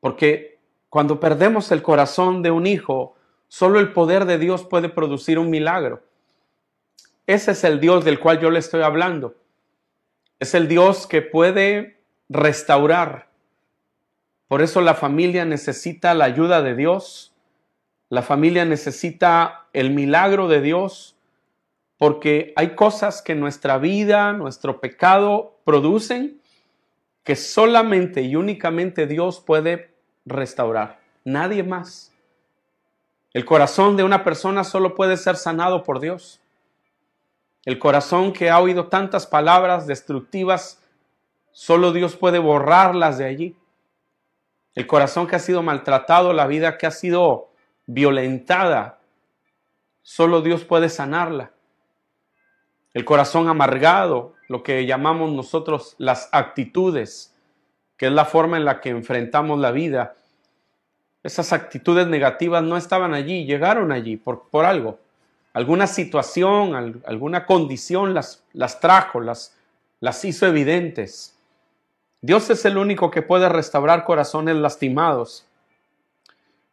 Porque 0.00 0.58
cuando 0.88 1.20
perdemos 1.20 1.70
el 1.70 1.82
corazón 1.82 2.42
de 2.42 2.50
un 2.50 2.66
hijo, 2.66 3.14
solo 3.46 3.78
el 3.78 3.92
poder 3.92 4.24
de 4.24 4.38
Dios 4.38 4.64
puede 4.64 4.88
producir 4.88 5.38
un 5.38 5.50
milagro. 5.50 6.02
Ese 7.26 7.52
es 7.52 7.62
el 7.64 7.78
Dios 7.78 8.04
del 8.04 8.18
cual 8.18 8.40
yo 8.40 8.50
le 8.50 8.58
estoy 8.58 8.82
hablando. 8.82 9.36
Es 10.40 10.54
el 10.54 10.66
Dios 10.66 11.06
que 11.06 11.22
puede 11.22 12.01
restaurar. 12.32 13.28
Por 14.48 14.62
eso 14.62 14.80
la 14.80 14.94
familia 14.94 15.44
necesita 15.44 16.14
la 16.14 16.24
ayuda 16.24 16.62
de 16.62 16.74
Dios. 16.74 17.32
La 18.08 18.22
familia 18.22 18.64
necesita 18.64 19.66
el 19.72 19.90
milagro 19.90 20.48
de 20.48 20.60
Dios. 20.60 21.14
Porque 21.98 22.52
hay 22.56 22.74
cosas 22.74 23.22
que 23.22 23.34
nuestra 23.34 23.78
vida, 23.78 24.32
nuestro 24.32 24.80
pecado 24.80 25.58
producen 25.64 26.40
que 27.22 27.36
solamente 27.36 28.22
y 28.22 28.34
únicamente 28.34 29.06
Dios 29.06 29.40
puede 29.40 29.94
restaurar. 30.24 30.98
Nadie 31.24 31.62
más. 31.62 32.12
El 33.32 33.44
corazón 33.44 33.96
de 33.96 34.02
una 34.02 34.24
persona 34.24 34.64
solo 34.64 34.94
puede 34.94 35.16
ser 35.16 35.36
sanado 35.36 35.84
por 35.84 36.00
Dios. 36.00 36.40
El 37.64 37.78
corazón 37.78 38.32
que 38.32 38.50
ha 38.50 38.58
oído 38.58 38.88
tantas 38.88 39.26
palabras 39.26 39.86
destructivas, 39.86 40.81
solo 41.52 41.92
Dios 41.92 42.16
puede 42.16 42.38
borrarlas 42.38 43.18
de 43.18 43.26
allí. 43.26 43.56
El 44.74 44.86
corazón 44.86 45.26
que 45.26 45.36
ha 45.36 45.38
sido 45.38 45.62
maltratado, 45.62 46.32
la 46.32 46.46
vida 46.46 46.78
que 46.78 46.86
ha 46.86 46.90
sido 46.90 47.50
violentada, 47.86 48.98
solo 50.02 50.40
Dios 50.40 50.64
puede 50.64 50.88
sanarla. 50.88 51.52
El 52.94 53.04
corazón 53.04 53.48
amargado, 53.48 54.34
lo 54.48 54.62
que 54.62 54.84
llamamos 54.86 55.32
nosotros 55.32 55.94
las 55.98 56.28
actitudes, 56.32 57.34
que 57.96 58.06
es 58.06 58.12
la 58.12 58.24
forma 58.24 58.56
en 58.56 58.64
la 58.64 58.80
que 58.80 58.90
enfrentamos 58.90 59.58
la 59.58 59.70
vida. 59.70 60.14
Esas 61.22 61.52
actitudes 61.52 62.06
negativas 62.06 62.62
no 62.62 62.76
estaban 62.76 63.14
allí, 63.14 63.44
llegaron 63.44 63.92
allí 63.92 64.16
por, 64.16 64.48
por 64.48 64.64
algo 64.64 64.98
alguna 65.52 65.86
situación, 65.86 67.02
alguna 67.04 67.46
condición 67.46 68.14
las, 68.14 68.42
las 68.52 68.80
trajo, 68.80 69.20
las, 69.20 69.54
las 70.00 70.24
hizo 70.24 70.46
evidentes. 70.46 71.36
Dios 72.24 72.48
es 72.50 72.64
el 72.64 72.78
único 72.78 73.10
que 73.10 73.20
puede 73.20 73.48
restaurar 73.48 74.04
corazones 74.04 74.54
lastimados. 74.54 75.44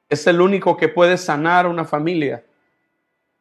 Es 0.08 0.28
el 0.28 0.42
único 0.42 0.78
que 0.78 0.90
puede 0.90 1.18
sanar 1.18 1.66
una 1.66 1.86
familia. 1.86 2.44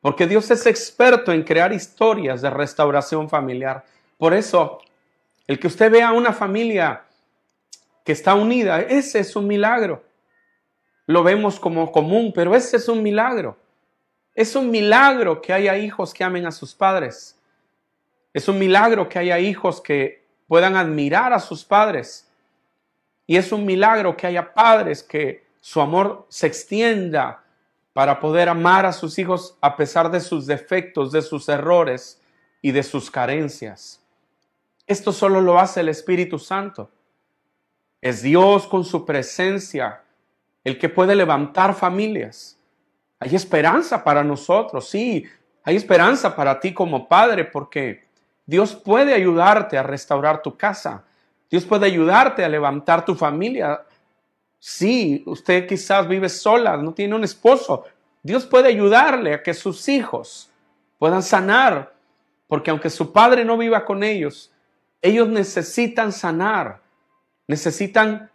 Porque 0.00 0.26
Dios 0.26 0.50
es 0.50 0.64
experto 0.64 1.32
en 1.32 1.42
crear 1.42 1.70
historias 1.70 2.40
de 2.40 2.48
restauración 2.48 3.28
familiar. 3.28 3.84
Por 4.16 4.32
eso, 4.32 4.80
el 5.46 5.58
que 5.58 5.66
usted 5.66 5.92
vea 5.92 6.12
una 6.12 6.32
familia 6.32 7.04
que 8.04 8.12
está 8.12 8.34
unida, 8.34 8.80
ese 8.80 9.18
es 9.18 9.36
un 9.36 9.46
milagro. 9.46 10.02
Lo 11.04 11.22
vemos 11.22 11.60
como 11.60 11.92
común, 11.92 12.32
pero 12.34 12.54
ese 12.54 12.78
es 12.78 12.88
un 12.88 13.02
milagro. 13.02 13.58
Es 14.34 14.56
un 14.56 14.70
milagro 14.70 15.42
que 15.42 15.52
haya 15.52 15.76
hijos 15.76 16.14
que 16.14 16.24
amen 16.24 16.46
a 16.46 16.52
sus 16.52 16.74
padres. 16.74 17.38
Es 18.32 18.48
un 18.48 18.58
milagro 18.58 19.10
que 19.10 19.18
haya 19.18 19.38
hijos 19.38 19.82
que 19.82 20.27
puedan 20.48 20.74
admirar 20.74 21.32
a 21.32 21.38
sus 21.38 21.64
padres. 21.64 22.28
Y 23.26 23.36
es 23.36 23.52
un 23.52 23.64
milagro 23.64 24.16
que 24.16 24.26
haya 24.26 24.52
padres 24.52 25.02
que 25.02 25.46
su 25.60 25.80
amor 25.80 26.26
se 26.28 26.46
extienda 26.48 27.44
para 27.92 28.18
poder 28.18 28.48
amar 28.48 28.86
a 28.86 28.92
sus 28.92 29.18
hijos 29.18 29.56
a 29.60 29.76
pesar 29.76 30.10
de 30.10 30.20
sus 30.20 30.46
defectos, 30.46 31.12
de 31.12 31.22
sus 31.22 31.48
errores 31.48 32.20
y 32.62 32.72
de 32.72 32.82
sus 32.82 33.10
carencias. 33.10 34.02
Esto 34.86 35.12
solo 35.12 35.40
lo 35.40 35.58
hace 35.58 35.80
el 35.80 35.90
Espíritu 35.90 36.38
Santo. 36.38 36.90
Es 38.00 38.22
Dios 38.22 38.66
con 38.66 38.84
su 38.84 39.04
presencia 39.04 40.02
el 40.64 40.78
que 40.78 40.88
puede 40.88 41.14
levantar 41.14 41.74
familias. 41.74 42.58
Hay 43.20 43.34
esperanza 43.34 44.02
para 44.02 44.22
nosotros, 44.24 44.88
sí, 44.88 45.24
hay 45.64 45.76
esperanza 45.76 46.34
para 46.34 46.58
ti 46.60 46.72
como 46.72 47.08
padre 47.08 47.44
porque 47.44 48.07
Dios 48.48 48.74
puede 48.74 49.12
ayudarte 49.12 49.76
a 49.76 49.82
restaurar 49.82 50.40
tu 50.40 50.56
casa. 50.56 51.04
Dios 51.50 51.66
puede 51.66 51.84
ayudarte 51.84 52.42
a 52.42 52.48
levantar 52.48 53.04
tu 53.04 53.14
familia. 53.14 53.82
Sí, 54.58 55.22
usted 55.26 55.66
quizás 55.66 56.08
vive 56.08 56.30
sola, 56.30 56.78
no 56.78 56.94
tiene 56.94 57.14
un 57.14 57.24
esposo. 57.24 57.84
Dios 58.22 58.46
puede 58.46 58.68
ayudarle 58.68 59.34
a 59.34 59.42
que 59.42 59.52
sus 59.52 59.86
hijos 59.90 60.50
puedan 60.98 61.22
sanar, 61.22 61.92
porque 62.46 62.70
aunque 62.70 62.88
su 62.88 63.12
padre 63.12 63.44
no 63.44 63.58
viva 63.58 63.84
con 63.84 64.02
ellos, 64.02 64.50
ellos 65.02 65.28
necesitan 65.28 66.10
sanar, 66.10 66.80
necesitan 67.46 68.30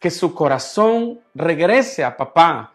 que 0.00 0.10
su 0.10 0.34
corazón 0.34 1.20
regrese 1.34 2.02
a 2.02 2.16
papá, 2.16 2.72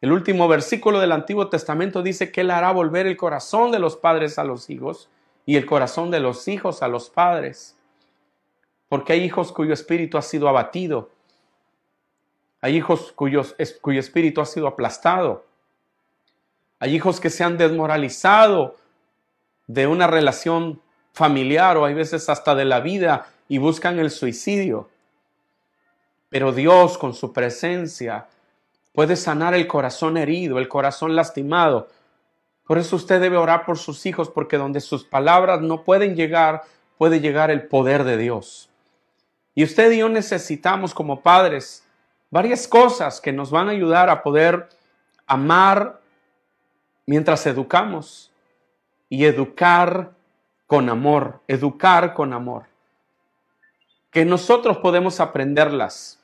el 0.00 0.10
último 0.10 0.48
versículo 0.48 1.00
del 1.00 1.12
Antiguo 1.12 1.50
Testamento 1.50 2.02
dice 2.02 2.32
que 2.32 2.40
Él 2.40 2.50
hará 2.50 2.72
volver 2.72 3.06
el 3.06 3.18
corazón 3.18 3.70
de 3.70 3.78
los 3.78 3.98
padres 3.98 4.38
a 4.38 4.44
los 4.44 4.70
hijos 4.70 5.10
y 5.46 5.56
el 5.56 5.66
corazón 5.66 6.10
de 6.10 6.20
los 6.20 6.48
hijos 6.48 6.82
a 6.82 6.88
los 6.88 7.10
padres. 7.10 7.76
Porque 8.88 9.12
hay 9.12 9.22
hijos 9.22 9.52
cuyo 9.52 9.72
espíritu 9.72 10.18
ha 10.18 10.22
sido 10.22 10.48
abatido. 10.48 11.10
Hay 12.60 12.76
hijos 12.76 13.12
cuyos, 13.12 13.54
cuyo 13.80 14.00
espíritu 14.00 14.40
ha 14.40 14.46
sido 14.46 14.66
aplastado. 14.66 15.44
Hay 16.78 16.94
hijos 16.94 17.20
que 17.20 17.30
se 17.30 17.44
han 17.44 17.56
desmoralizado 17.56 18.76
de 19.66 19.86
una 19.86 20.06
relación 20.06 20.80
familiar 21.12 21.76
o 21.76 21.84
hay 21.84 21.94
veces 21.94 22.28
hasta 22.28 22.54
de 22.54 22.64
la 22.64 22.80
vida 22.80 23.26
y 23.48 23.58
buscan 23.58 23.98
el 23.98 24.10
suicidio. 24.10 24.88
Pero 26.28 26.52
Dios 26.52 26.96
con 26.96 27.14
su 27.14 27.32
presencia 27.32 28.28
puede 28.92 29.16
sanar 29.16 29.54
el 29.54 29.66
corazón 29.66 30.16
herido, 30.16 30.58
el 30.58 30.68
corazón 30.68 31.14
lastimado. 31.14 31.88
Por 32.70 32.78
eso 32.78 32.94
usted 32.94 33.20
debe 33.20 33.36
orar 33.36 33.64
por 33.64 33.78
sus 33.78 34.06
hijos, 34.06 34.30
porque 34.30 34.56
donde 34.56 34.78
sus 34.78 35.02
palabras 35.02 35.60
no 35.60 35.82
pueden 35.82 36.14
llegar, 36.14 36.62
puede 36.98 37.18
llegar 37.18 37.50
el 37.50 37.66
poder 37.66 38.04
de 38.04 38.16
Dios. 38.16 38.70
Y 39.56 39.64
usted 39.64 39.90
y 39.90 39.98
yo 39.98 40.08
necesitamos 40.08 40.94
como 40.94 41.20
padres 41.20 41.84
varias 42.30 42.68
cosas 42.68 43.20
que 43.20 43.32
nos 43.32 43.50
van 43.50 43.66
a 43.66 43.72
ayudar 43.72 44.08
a 44.08 44.22
poder 44.22 44.68
amar 45.26 46.00
mientras 47.06 47.44
educamos 47.44 48.30
y 49.08 49.24
educar 49.24 50.12
con 50.68 50.88
amor, 50.90 51.40
educar 51.48 52.14
con 52.14 52.32
amor. 52.32 52.66
Que 54.12 54.24
nosotros 54.24 54.78
podemos 54.78 55.18
aprenderlas 55.18 56.20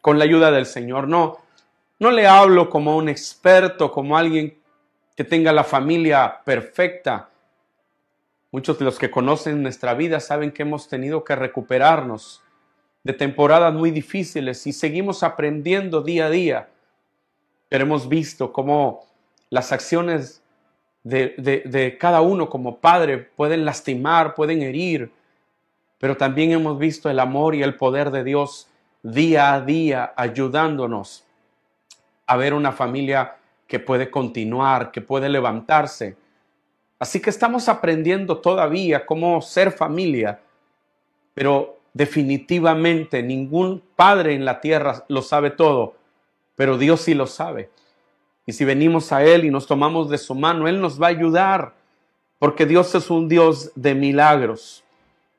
con 0.00 0.18
la 0.18 0.24
ayuda 0.24 0.50
del 0.50 0.64
Señor. 0.64 1.08
No, 1.08 1.40
no 1.98 2.10
le 2.10 2.26
hablo 2.26 2.70
como 2.70 2.96
un 2.96 3.10
experto, 3.10 3.92
como 3.92 4.16
alguien 4.16 4.59
que 5.20 5.24
tenga 5.24 5.52
la 5.52 5.64
familia 5.64 6.40
perfecta. 6.46 7.28
Muchos 8.52 8.78
de 8.78 8.86
los 8.86 8.98
que 8.98 9.10
conocen 9.10 9.62
nuestra 9.62 9.92
vida 9.92 10.18
saben 10.18 10.50
que 10.50 10.62
hemos 10.62 10.88
tenido 10.88 11.24
que 11.24 11.36
recuperarnos 11.36 12.42
de 13.02 13.12
temporadas 13.12 13.74
muy 13.74 13.90
difíciles 13.90 14.66
y 14.66 14.72
seguimos 14.72 15.22
aprendiendo 15.22 16.00
día 16.00 16.24
a 16.24 16.30
día. 16.30 16.68
Pero 17.68 17.84
hemos 17.84 18.08
visto 18.08 18.50
cómo 18.50 19.04
las 19.50 19.72
acciones 19.72 20.42
de, 21.04 21.34
de, 21.66 21.98
cada 21.98 22.22
uno 22.22 22.48
como 22.48 22.78
padre 22.78 23.18
pueden 23.18 23.66
lastimar, 23.66 24.34
pueden 24.34 24.62
herir, 24.62 25.12
pero 25.98 26.16
también 26.16 26.52
hemos 26.52 26.78
visto 26.78 27.10
el 27.10 27.20
amor 27.20 27.54
y 27.54 27.62
el 27.62 27.74
poder 27.74 28.10
de 28.10 28.24
Dios 28.24 28.68
día 29.02 29.52
a 29.52 29.60
día 29.60 30.14
ayudándonos 30.16 31.26
a 32.26 32.38
ver 32.38 32.54
una 32.54 32.72
familia 32.72 33.36
que 33.70 33.78
puede 33.78 34.10
continuar, 34.10 34.90
que 34.90 35.00
puede 35.00 35.28
levantarse. 35.28 36.16
Así 36.98 37.20
que 37.20 37.30
estamos 37.30 37.68
aprendiendo 37.68 38.38
todavía 38.38 39.06
cómo 39.06 39.40
ser 39.40 39.70
familia, 39.70 40.40
pero 41.34 41.78
definitivamente 41.94 43.22
ningún 43.22 43.80
padre 43.94 44.34
en 44.34 44.44
la 44.44 44.60
tierra 44.60 45.04
lo 45.06 45.22
sabe 45.22 45.50
todo, 45.50 45.94
pero 46.56 46.78
Dios 46.78 47.02
sí 47.02 47.14
lo 47.14 47.28
sabe. 47.28 47.70
Y 48.44 48.52
si 48.52 48.64
venimos 48.64 49.12
a 49.12 49.22
Él 49.22 49.44
y 49.44 49.50
nos 49.50 49.68
tomamos 49.68 50.10
de 50.10 50.18
su 50.18 50.34
mano, 50.34 50.66
Él 50.66 50.80
nos 50.80 51.00
va 51.00 51.06
a 51.06 51.10
ayudar, 51.10 51.72
porque 52.40 52.66
Dios 52.66 52.92
es 52.96 53.08
un 53.08 53.28
Dios 53.28 53.70
de 53.76 53.94
milagros. 53.94 54.82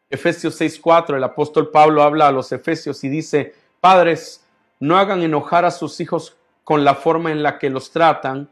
Efesios 0.10 0.56
6:4, 0.56 1.18
el 1.18 1.24
apóstol 1.26 1.70
Pablo 1.70 2.02
habla 2.02 2.30
a 2.30 2.32
los 2.32 2.54
efesios 2.54 3.04
y 3.04 3.10
dice, 3.10 3.54
padres, 3.82 4.46
no 4.80 4.98
hagan 4.98 5.22
enojar 5.22 5.66
a 5.66 5.72
sus 5.72 6.00
hijos 6.00 6.38
con 6.72 6.86
la 6.86 6.96
forma 6.96 7.34
en 7.34 7.44
la 7.44 7.60
que 7.60 7.70
los 7.70 7.92
tratan, 7.92 8.50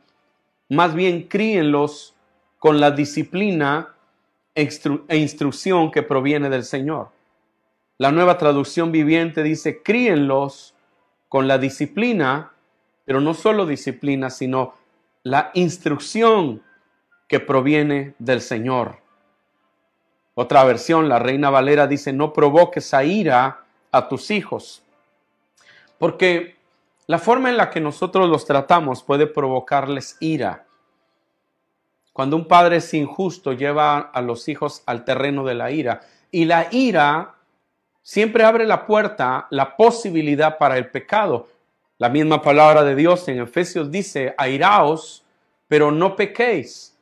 más 0.67 0.93
bien 0.93 1.29
críenlos 1.29 2.17
con 2.57 2.81
la 2.81 2.91
disciplina 2.91 3.95
e 4.53 5.17
instrucción 5.17 5.89
que 5.89 6.03
proviene 6.03 6.49
del 6.49 6.65
Señor. 6.65 7.11
La 7.97 8.11
nueva 8.11 8.37
traducción 8.37 8.91
viviente 8.91 9.41
dice, 9.41 9.81
críenlos 9.81 10.75
con 11.29 11.47
la 11.47 11.59
disciplina, 11.59 12.51
pero 13.05 13.21
no 13.21 13.33
solo 13.33 13.65
disciplina, 13.65 14.29
sino 14.29 14.73
la 15.23 15.51
instrucción 15.53 16.61
que 17.29 17.39
proviene 17.39 18.15
del 18.19 18.41
Señor. 18.41 18.97
Otra 20.33 20.65
versión, 20.65 21.07
la 21.07 21.19
Reina 21.19 21.49
Valera 21.49 21.87
dice, 21.87 22.11
no 22.11 22.33
provoques 22.33 22.93
a 22.93 23.05
ira 23.05 23.63
a 23.93 24.09
tus 24.09 24.29
hijos, 24.29 24.83
porque 25.97 26.58
la 27.09 27.17
forma 27.17 27.49
en 27.49 27.57
la 27.57 27.71
que 27.71 27.81
nosotros 27.81 28.29
los 28.29 28.45
tratamos 28.45 29.01
puede 29.01 29.25
provocarles 29.25 30.15
ira. 30.19 30.67
Cuando 32.13 32.35
un 32.35 32.47
padre 32.47 32.75
es 32.75 32.93
injusto, 32.93 33.53
lleva 33.53 33.97
a 33.97 34.21
los 34.21 34.47
hijos 34.47 34.83
al 34.85 35.05
terreno 35.05 35.43
de 35.43 35.55
la 35.55 35.71
ira. 35.71 36.01
Y 36.29 36.45
la 36.45 36.67
ira 36.69 37.33
siempre 38.03 38.43
abre 38.43 38.67
la 38.67 38.85
puerta, 38.85 39.47
la 39.49 39.75
posibilidad 39.75 40.59
para 40.59 40.77
el 40.77 40.91
pecado. 40.91 41.47
La 41.97 42.09
misma 42.09 42.43
palabra 42.43 42.83
de 42.83 42.93
Dios 42.93 43.27
en 43.27 43.39
Efesios 43.41 43.89
dice, 43.89 44.35
airaos, 44.37 45.25
pero 45.67 45.89
no 45.89 46.15
pequéis. 46.15 46.95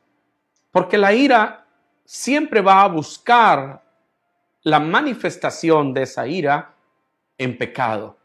Porque 0.70 0.96
la 0.96 1.12
ira 1.12 1.66
siempre 2.06 2.62
va 2.62 2.80
a 2.80 2.88
buscar 2.88 3.82
la 4.62 4.80
manifestación 4.80 5.92
de 5.92 6.04
esa 6.04 6.26
ira 6.26 6.72
en 7.36 7.58
pecado. 7.58 8.17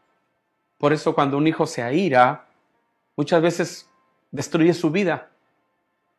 Por 0.78 0.92
eso 0.92 1.14
cuando 1.14 1.36
un 1.36 1.46
hijo 1.46 1.66
se 1.66 1.82
aira, 1.82 2.46
muchas 3.16 3.42
veces 3.42 3.88
destruye 4.30 4.74
su 4.74 4.90
vida. 4.90 5.30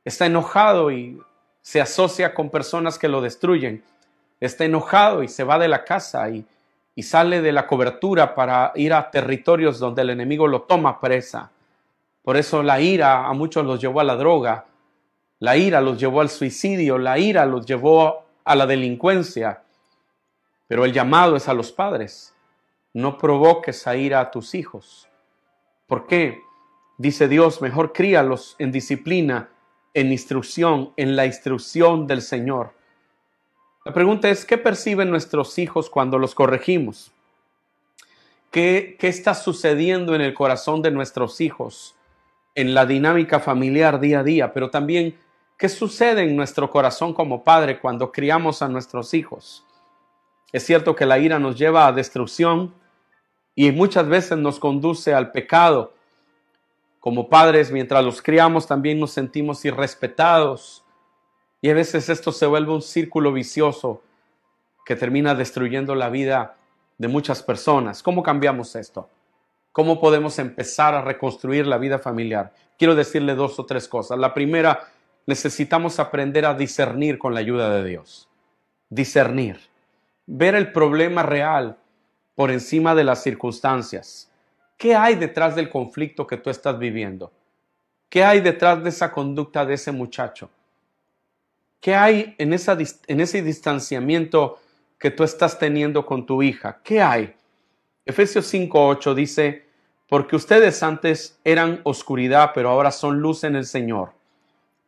Está 0.03 0.25
enojado 0.25 0.91
y 0.91 1.19
se 1.61 1.81
asocia 1.81 2.33
con 2.33 2.49
personas 2.49 2.97
que 2.97 3.07
lo 3.07 3.21
destruyen. 3.21 3.83
Está 4.39 4.65
enojado 4.65 5.23
y 5.23 5.27
se 5.27 5.43
va 5.43 5.59
de 5.59 5.67
la 5.67 5.83
casa 5.83 6.29
y, 6.29 6.45
y 6.95 7.03
sale 7.03 7.41
de 7.41 7.51
la 7.51 7.67
cobertura 7.67 8.35
para 8.35 8.71
ir 8.75 8.93
a 8.93 9.09
territorios 9.09 9.79
donde 9.79 10.01
el 10.03 10.11
enemigo 10.11 10.47
lo 10.47 10.61
toma 10.61 10.99
presa. 10.99 11.51
Por 12.23 12.37
eso 12.37 12.63
la 12.63 12.79
ira 12.79 13.25
a 13.25 13.33
muchos 13.33 13.65
los 13.65 13.79
llevó 13.79 13.99
a 13.99 14.03
la 14.03 14.15
droga, 14.15 14.65
la 15.39 15.57
ira 15.57 15.81
los 15.81 15.99
llevó 15.99 16.21
al 16.21 16.29
suicidio, 16.29 16.97
la 16.97 17.19
ira 17.19 17.45
los 17.45 17.65
llevó 17.65 18.25
a 18.43 18.55
la 18.55 18.65
delincuencia. 18.65 19.61
Pero 20.67 20.85
el 20.85 20.93
llamado 20.93 21.35
es 21.35 21.47
a 21.47 21.53
los 21.53 21.71
padres 21.71 22.34
no 22.95 23.17
provoques 23.17 23.87
a 23.87 23.97
ira 23.97 24.21
a 24.21 24.31
tus 24.31 24.55
hijos. 24.55 25.09
¿Por 25.85 26.07
qué? 26.07 26.41
Dice 26.97 27.27
Dios, 27.27 27.61
mejor 27.61 27.91
críalos 27.91 28.55
en 28.57 28.71
disciplina, 28.71 29.49
en 29.93 30.13
instrucción, 30.13 30.93
en 30.95 31.17
la 31.17 31.25
instrucción 31.25 32.07
del 32.07 32.21
Señor. 32.21 32.71
La 33.83 33.93
pregunta 33.93 34.29
es, 34.29 34.45
¿qué 34.45 34.57
perciben 34.57 35.09
nuestros 35.09 35.59
hijos 35.59 35.89
cuando 35.89 36.17
los 36.17 36.33
corregimos? 36.33 37.11
¿Qué, 38.49 38.95
¿Qué 38.97 39.09
está 39.09 39.33
sucediendo 39.33 40.15
en 40.15 40.21
el 40.21 40.33
corazón 40.33 40.81
de 40.81 40.91
nuestros 40.91 41.41
hijos, 41.41 41.95
en 42.55 42.73
la 42.73 42.85
dinámica 42.85 43.41
familiar 43.41 43.99
día 43.99 44.19
a 44.19 44.23
día? 44.23 44.53
Pero 44.53 44.69
también, 44.69 45.17
¿qué 45.57 45.67
sucede 45.67 46.23
en 46.23 46.37
nuestro 46.37 46.69
corazón 46.69 47.13
como 47.13 47.43
padre 47.43 47.77
cuando 47.77 48.13
criamos 48.13 48.61
a 48.61 48.69
nuestros 48.69 49.13
hijos? 49.13 49.65
Es 50.53 50.65
cierto 50.65 50.95
que 50.95 51.05
la 51.05 51.19
ira 51.19 51.39
nos 51.39 51.57
lleva 51.57 51.87
a 51.87 51.91
destrucción, 51.91 52.73
y 53.55 53.71
muchas 53.71 54.07
veces 54.07 54.37
nos 54.37 54.59
conduce 54.59 55.13
al 55.13 55.31
pecado. 55.31 55.93
Como 56.99 57.29
padres, 57.29 57.71
mientras 57.71 58.03
los 58.03 58.21
criamos, 58.21 58.67
también 58.67 58.99
nos 58.99 59.11
sentimos 59.11 59.63
irrespetados. 59.63 60.83
Y 61.61 61.69
a 61.69 61.73
veces 61.73 62.09
esto 62.09 62.31
se 62.31 62.45
vuelve 62.45 62.73
un 62.73 62.81
círculo 62.81 63.31
vicioso 63.31 64.03
que 64.85 64.95
termina 64.95 65.33
destruyendo 65.33 65.95
la 65.95 66.09
vida 66.09 66.57
de 66.97 67.07
muchas 67.07 67.41
personas. 67.41 68.03
¿Cómo 68.03 68.21
cambiamos 68.21 68.75
esto? 68.75 69.09
¿Cómo 69.71 69.99
podemos 69.99 70.37
empezar 70.39 70.93
a 70.93 71.01
reconstruir 71.01 71.65
la 71.65 71.77
vida 71.77 71.99
familiar? 71.99 72.53
Quiero 72.77 72.93
decirle 72.93 73.35
dos 73.35 73.57
o 73.59 73.65
tres 73.65 73.87
cosas. 73.87 74.19
La 74.19 74.33
primera, 74.33 74.87
necesitamos 75.25 75.99
aprender 75.99 76.45
a 76.45 76.53
discernir 76.53 77.17
con 77.17 77.33
la 77.33 77.39
ayuda 77.39 77.69
de 77.73 77.83
Dios. 77.83 78.29
Discernir. 78.89 79.59
Ver 80.27 80.55
el 80.55 80.71
problema 80.71 81.23
real 81.23 81.77
por 82.35 82.51
encima 82.51 82.93
de 82.93 83.03
las 83.03 83.23
circunstancias. 83.23 84.29
¿Qué 84.77 84.95
hay 84.95 85.15
detrás 85.15 85.55
del 85.55 85.69
conflicto 85.69 86.27
que 86.27 86.37
tú 86.37 86.49
estás 86.49 86.77
viviendo? 86.77 87.31
¿Qué 88.09 88.23
hay 88.23 88.41
detrás 88.41 88.83
de 88.83 88.89
esa 88.89 89.11
conducta 89.11 89.65
de 89.65 89.73
ese 89.73 89.91
muchacho? 89.91 90.49
¿Qué 91.79 91.95
hay 91.95 92.35
en, 92.37 92.53
ese 92.53 93.41
distanciamiento 93.41 94.59
que 94.97 95.11
tú 95.11 95.23
estás 95.23 95.57
teniendo 95.59 96.05
con 96.05 96.25
tu 96.25 96.41
hija? 96.41 96.79
¿Qué 96.83 97.01
hay? 97.01 97.35
Efesios 98.05 98.53
5.8 98.53 99.13
dice, 99.13 99.65
porque 100.07 100.35
ustedes 100.35 100.81
antes 100.83 101.39
eran 101.43 101.81
oscuridad, 101.83 102.51
pero 102.53 102.69
ahora 102.69 102.91
son 102.91 103.19
luz 103.19 103.43
en 103.43 103.55
el 103.55 103.65
Señor. 103.65 104.13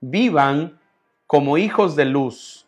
Vivan 0.02 0.80
como 1.26 1.58
hijos 1.58 1.96
de 1.96 2.06
luz. 2.06 2.66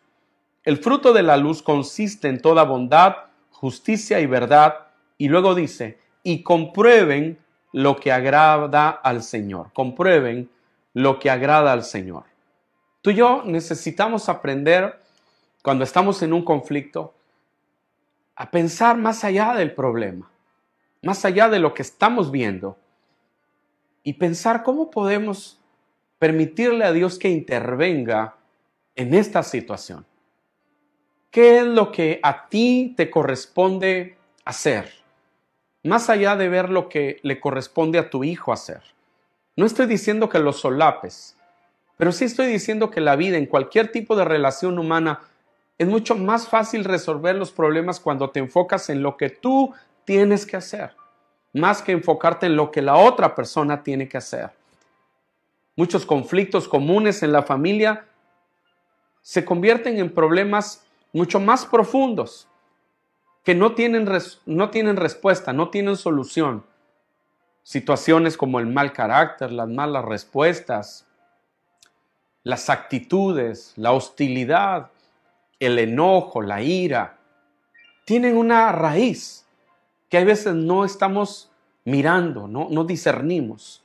El 0.64 0.76
fruto 0.76 1.12
de 1.12 1.22
la 1.22 1.36
luz 1.36 1.62
consiste 1.62 2.28
en 2.28 2.40
toda 2.40 2.64
bondad, 2.64 3.29
justicia 3.60 4.20
y 4.20 4.26
verdad. 4.26 4.86
Y 5.18 5.28
luego 5.28 5.54
dice, 5.54 5.98
y 6.22 6.42
comprueben 6.42 7.38
lo 7.72 7.96
que 7.96 8.10
agrada 8.10 8.88
al 8.88 9.22
Señor. 9.22 9.70
Comprueben 9.74 10.50
lo 10.94 11.18
que 11.18 11.30
agrada 11.30 11.72
al 11.72 11.84
Señor. 11.84 12.24
Tú 13.02 13.10
y 13.10 13.16
yo 13.16 13.42
necesitamos 13.44 14.28
aprender 14.28 15.00
cuando 15.62 15.84
estamos 15.84 16.22
en 16.22 16.32
un 16.32 16.44
conflicto 16.44 17.14
a 18.34 18.50
pensar 18.50 18.96
más 18.96 19.24
allá 19.24 19.54
del 19.54 19.74
problema, 19.74 20.30
más 21.02 21.24
allá 21.24 21.48
de 21.48 21.58
lo 21.58 21.74
que 21.74 21.82
estamos 21.82 22.30
viendo. 22.30 22.76
y 24.02 24.14
pensar 24.14 24.62
cómo 24.62 24.90
podemos 24.90 25.60
permitirle 26.18 26.86
a 26.86 26.92
Dios 26.92 27.18
que 27.18 27.28
intervenga 27.28 28.34
en 28.96 29.12
esta 29.12 29.42
situación. 29.42 30.06
¿Qué 31.30 31.58
es 31.58 31.64
lo 31.64 31.92
que 31.92 32.18
a 32.24 32.48
ti 32.48 32.92
te 32.96 33.08
corresponde 33.08 34.16
hacer? 34.44 34.92
Más 35.84 36.10
allá 36.10 36.34
de 36.34 36.48
ver 36.48 36.70
lo 36.70 36.88
que 36.88 37.20
le 37.22 37.38
corresponde 37.38 38.00
a 38.00 38.10
tu 38.10 38.24
hijo 38.24 38.52
hacer. 38.52 38.82
No 39.54 39.64
estoy 39.64 39.86
diciendo 39.86 40.28
que 40.28 40.40
lo 40.40 40.52
solapes, 40.52 41.36
pero 41.96 42.10
sí 42.10 42.24
estoy 42.24 42.46
diciendo 42.46 42.90
que 42.90 43.00
la 43.00 43.14
vida 43.14 43.36
en 43.36 43.46
cualquier 43.46 43.92
tipo 43.92 44.16
de 44.16 44.24
relación 44.24 44.78
humana 44.78 45.20
es 45.78 45.86
mucho 45.86 46.16
más 46.16 46.48
fácil 46.48 46.82
resolver 46.82 47.36
los 47.36 47.52
problemas 47.52 48.00
cuando 48.00 48.30
te 48.30 48.40
enfocas 48.40 48.90
en 48.90 49.02
lo 49.02 49.16
que 49.16 49.30
tú 49.30 49.72
tienes 50.04 50.44
que 50.44 50.56
hacer, 50.56 50.96
más 51.52 51.80
que 51.80 51.92
enfocarte 51.92 52.46
en 52.46 52.56
lo 52.56 52.72
que 52.72 52.82
la 52.82 52.96
otra 52.96 53.36
persona 53.36 53.84
tiene 53.84 54.08
que 54.08 54.18
hacer. 54.18 54.50
Muchos 55.76 56.04
conflictos 56.04 56.66
comunes 56.66 57.22
en 57.22 57.30
la 57.32 57.42
familia 57.42 58.06
se 59.22 59.44
convierten 59.44 59.98
en 59.98 60.10
problemas 60.10 60.84
mucho 61.12 61.40
más 61.40 61.66
profundos 61.66 62.48
que 63.44 63.54
no 63.54 63.74
tienen, 63.74 64.08
no 64.46 64.70
tienen 64.70 64.96
respuesta, 64.96 65.52
no 65.52 65.70
tienen 65.70 65.96
solución. 65.96 66.64
Situaciones 67.62 68.36
como 68.36 68.58
el 68.58 68.66
mal 68.66 68.92
carácter, 68.92 69.52
las 69.52 69.68
malas 69.68 70.04
respuestas, 70.04 71.06
las 72.42 72.70
actitudes, 72.70 73.72
la 73.76 73.92
hostilidad, 73.92 74.90
el 75.58 75.78
enojo, 75.78 76.40
la 76.42 76.62
ira, 76.62 77.18
tienen 78.04 78.36
una 78.36 78.72
raíz 78.72 79.46
que 80.08 80.18
a 80.18 80.24
veces 80.24 80.54
no 80.54 80.84
estamos 80.84 81.50
mirando, 81.84 82.48
no, 82.48 82.68
no 82.70 82.84
discernimos. 82.84 83.82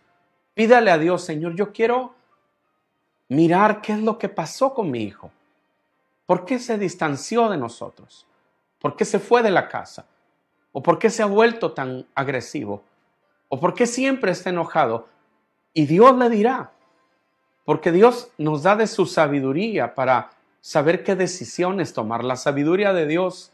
Pídale 0.54 0.90
a 0.90 0.98
Dios, 0.98 1.24
Señor, 1.24 1.56
yo 1.56 1.72
quiero 1.72 2.16
mirar 3.28 3.82
qué 3.82 3.94
es 3.94 4.00
lo 4.00 4.18
que 4.18 4.30
pasó 4.30 4.74
con 4.74 4.90
mi 4.90 5.04
hijo. 5.04 5.32
¿Por 6.26 6.46
qué 6.46 6.60
se 6.60 6.78
distanció 6.78 7.50
de 7.50 7.58
nosotros? 7.58 8.26
¿Por 8.80 8.96
qué 8.96 9.06
se 9.06 9.20
fue 9.20 9.44
de 9.44 9.52
la 9.52 9.68
casa? 9.68 10.06
¿O 10.72 10.82
por 10.82 11.00
qué 11.00 11.10
se 11.10 11.24
ha 11.24 11.28
vuelto 11.28 11.74
tan 11.74 12.06
agresivo? 12.16 12.84
¿O 13.50 13.60
por 13.60 13.74
qué 13.74 13.86
siempre 13.88 14.32
está 14.32 14.50
enojado? 14.50 15.08
Y 15.74 15.86
Dios 15.86 16.18
le 16.18 16.30
dirá, 16.30 16.72
porque 17.64 17.92
Dios 17.92 18.32
nos 18.38 18.64
da 18.64 18.76
de 18.76 18.88
su 18.88 19.06
sabiduría 19.06 19.94
para 19.96 20.32
saber 20.62 21.04
qué 21.04 21.16
decisiones 21.16 21.94
tomar. 21.94 22.24
La 22.24 22.36
sabiduría 22.36 22.94
de 22.94 23.06
Dios 23.08 23.52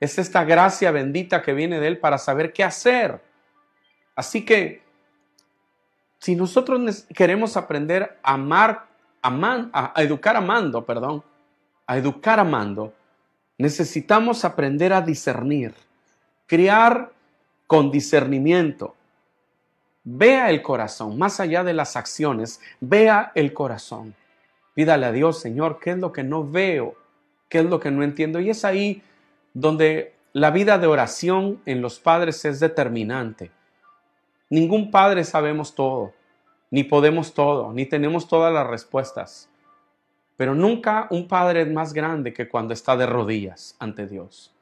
es 0.00 0.18
esta 0.18 0.44
gracia 0.44 0.90
bendita 0.90 1.42
que 1.42 1.52
viene 1.52 1.80
de 1.80 1.88
Él 1.88 1.98
para 1.98 2.18
saber 2.18 2.52
qué 2.52 2.64
hacer. 2.64 3.20
Así 4.14 4.44
que, 4.44 4.82
si 6.18 6.36
nosotros 6.36 7.06
queremos 7.14 7.56
aprender 7.56 8.18
a 8.22 8.34
amar, 8.34 8.86
a, 9.22 9.92
a 9.94 10.02
educar 10.02 10.36
amando, 10.36 10.84
perdón, 10.84 11.22
a 11.88 11.96
educar 11.96 12.38
amando, 12.38 12.92
necesitamos 13.56 14.44
aprender 14.44 14.92
a 14.92 15.00
discernir, 15.00 15.74
criar 16.46 17.10
con 17.66 17.90
discernimiento. 17.90 18.94
Vea 20.04 20.50
el 20.50 20.60
corazón, 20.62 21.18
más 21.18 21.40
allá 21.40 21.64
de 21.64 21.72
las 21.72 21.96
acciones, 21.96 22.60
vea 22.78 23.32
el 23.34 23.54
corazón. 23.54 24.14
Pídale 24.74 25.06
a 25.06 25.12
Dios, 25.12 25.40
Señor, 25.40 25.80
¿qué 25.80 25.92
es 25.92 25.98
lo 25.98 26.12
que 26.12 26.22
no 26.22 26.46
veo? 26.46 26.94
¿Qué 27.48 27.60
es 27.60 27.64
lo 27.64 27.80
que 27.80 27.90
no 27.90 28.04
entiendo? 28.04 28.38
Y 28.38 28.50
es 28.50 28.66
ahí 28.66 29.02
donde 29.54 30.14
la 30.34 30.50
vida 30.50 30.78
de 30.78 30.86
oración 30.86 31.62
en 31.64 31.80
los 31.80 31.98
padres 31.98 32.44
es 32.44 32.60
determinante. 32.60 33.50
Ningún 34.50 34.90
padre 34.90 35.24
sabemos 35.24 35.74
todo, 35.74 36.12
ni 36.70 36.84
podemos 36.84 37.32
todo, 37.32 37.72
ni 37.72 37.86
tenemos 37.86 38.28
todas 38.28 38.52
las 38.52 38.66
respuestas. 38.66 39.48
Pero 40.38 40.54
nunca 40.54 41.08
un 41.10 41.26
padre 41.26 41.62
es 41.62 41.68
más 41.68 41.92
grande 41.92 42.32
que 42.32 42.48
cuando 42.48 42.72
está 42.72 42.96
de 42.96 43.06
rodillas 43.06 43.74
ante 43.80 44.06
Dios. 44.06 44.54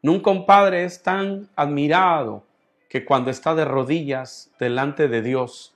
Nunca 0.00 0.30
un 0.30 0.46
padre 0.46 0.84
es 0.84 1.02
tan 1.02 1.50
admirado 1.54 2.44
que 2.88 3.04
cuando 3.04 3.30
está 3.30 3.54
de 3.54 3.66
rodillas 3.66 4.50
delante 4.58 5.06
de 5.06 5.20
Dios, 5.20 5.74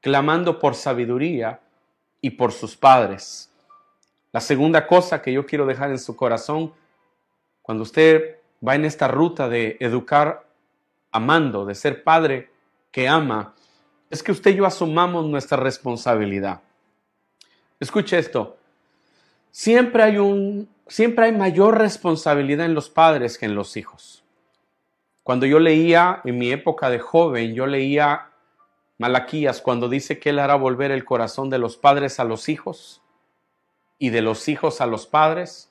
clamando 0.00 0.58
por 0.58 0.74
sabiduría 0.74 1.60
y 2.22 2.30
por 2.30 2.52
sus 2.52 2.74
padres. 2.74 3.52
La 4.32 4.40
segunda 4.40 4.86
cosa 4.86 5.20
que 5.20 5.30
yo 5.30 5.44
quiero 5.44 5.66
dejar 5.66 5.90
en 5.90 5.98
su 5.98 6.16
corazón, 6.16 6.72
cuando 7.60 7.82
usted 7.82 8.38
va 8.66 8.76
en 8.76 8.86
esta 8.86 9.08
ruta 9.08 9.50
de 9.50 9.76
educar 9.78 10.46
amando, 11.12 11.66
de 11.66 11.74
ser 11.74 12.02
padre 12.02 12.50
que 12.90 13.08
ama, 13.08 13.54
es 14.08 14.22
que 14.22 14.32
usted 14.32 14.52
y 14.52 14.56
yo 14.56 14.64
asumamos 14.64 15.26
nuestra 15.26 15.58
responsabilidad. 15.58 16.62
Escuche 17.80 18.18
esto. 18.18 18.56
Siempre 19.50 20.02
hay 20.02 20.18
un 20.18 20.68
siempre 20.86 21.26
hay 21.26 21.32
mayor 21.32 21.78
responsabilidad 21.78 22.66
en 22.66 22.74
los 22.74 22.90
padres 22.90 23.38
que 23.38 23.46
en 23.46 23.54
los 23.54 23.76
hijos. 23.76 24.24
Cuando 25.22 25.46
yo 25.46 25.58
leía 25.58 26.22
en 26.24 26.38
mi 26.38 26.50
época 26.50 26.90
de 26.90 26.98
joven, 26.98 27.54
yo 27.54 27.66
leía 27.66 28.30
Malaquías 28.96 29.60
cuando 29.60 29.88
dice 29.88 30.18
que 30.18 30.30
él 30.30 30.38
hará 30.38 30.56
volver 30.56 30.90
el 30.90 31.04
corazón 31.04 31.50
de 31.50 31.58
los 31.58 31.76
padres 31.76 32.18
a 32.18 32.24
los 32.24 32.48
hijos 32.48 33.02
y 33.98 34.10
de 34.10 34.22
los 34.22 34.48
hijos 34.48 34.80
a 34.80 34.86
los 34.86 35.06
padres. 35.06 35.70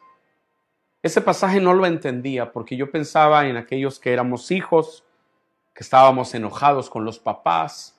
Ese 1.01 1.19
pasaje 1.21 1.59
no 1.59 1.73
lo 1.73 1.85
entendía 1.85 2.51
porque 2.51 2.77
yo 2.77 2.89
pensaba 2.91 3.47
en 3.47 3.57
aquellos 3.57 3.99
que 3.99 4.13
éramos 4.13 4.51
hijos, 4.51 5.03
que 5.73 5.83
estábamos 5.83 6.33
enojados 6.35 6.89
con 6.89 7.03
los 7.03 7.19
papás, 7.19 7.97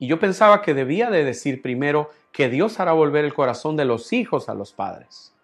y 0.00 0.06
yo 0.06 0.18
pensaba 0.18 0.62
que 0.62 0.72
debía 0.72 1.10
de 1.10 1.24
decir 1.24 1.60
primero 1.60 2.10
que 2.32 2.48
Dios 2.48 2.78
hará 2.80 2.92
volver 2.92 3.24
el 3.24 3.34
corazón 3.34 3.76
de 3.76 3.84
los 3.84 4.12
hijos 4.12 4.48
a 4.48 4.54
los 4.54 4.72
padres. 4.72 5.34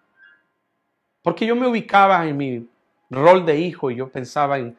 Porque 1.22 1.46
yo 1.46 1.56
me 1.56 1.66
ubicaba 1.66 2.26
en 2.26 2.36
mi 2.36 2.68
rol 3.10 3.44
de 3.44 3.58
hijo 3.58 3.90
y 3.90 3.96
yo 3.96 4.08
pensaba 4.08 4.58
en 4.58 4.76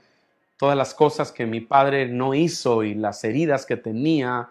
todas 0.58 0.78
las 0.78 0.94
cosas 0.94 1.32
que 1.32 1.46
mi 1.46 1.62
padre 1.62 2.08
no 2.08 2.34
hizo 2.34 2.84
y 2.84 2.94
las 2.96 3.24
heridas 3.24 3.66
que 3.66 3.78
tenía. 3.78 4.50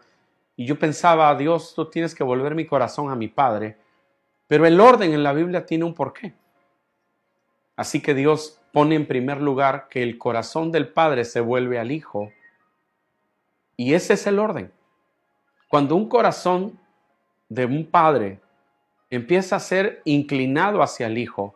Y 0.57 0.67
yo 0.67 0.79
pensaba, 0.79 1.35
Dios, 1.35 1.75
tú 1.75 1.89
tienes 1.89 2.15
que 2.15 2.25
volver 2.25 2.55
mi 2.55 2.67
corazón 2.67 3.11
a 3.11 3.17
mi 3.17 3.29
padre. 3.29 3.79
Pero 4.47 4.67
el 4.67 4.81
orden 4.81 5.13
en 5.13 5.23
la 5.23 5.33
Biblia 5.33 5.67
tiene 5.67 5.85
un 5.85 5.95
porqué. 5.95 6.35
Así 7.77 8.01
que 8.01 8.15
Dios 8.15 8.61
pone 8.73 8.95
en 8.95 9.07
primer 9.07 9.41
lugar 9.41 9.89
que 9.89 10.03
el 10.03 10.19
corazón 10.19 10.71
del 10.71 10.89
padre 10.89 11.25
se 11.25 11.41
vuelve 11.41 11.79
al 11.79 11.91
hijo. 11.91 12.31
Y 13.77 13.95
ese 13.95 14.15
es 14.15 14.27
el 14.27 14.39
orden. 14.39 14.73
Cuando 15.69 15.97
un 15.97 16.09
corazón 16.09 16.79
de 17.49 17.65
un 17.65 17.87
padre 17.87 18.41
empieza 19.11 19.57
a 19.57 19.61
ser 19.61 20.03
inclinado 20.05 20.83
hacia 20.83 21.07
el 21.07 21.19
hijo, 21.19 21.55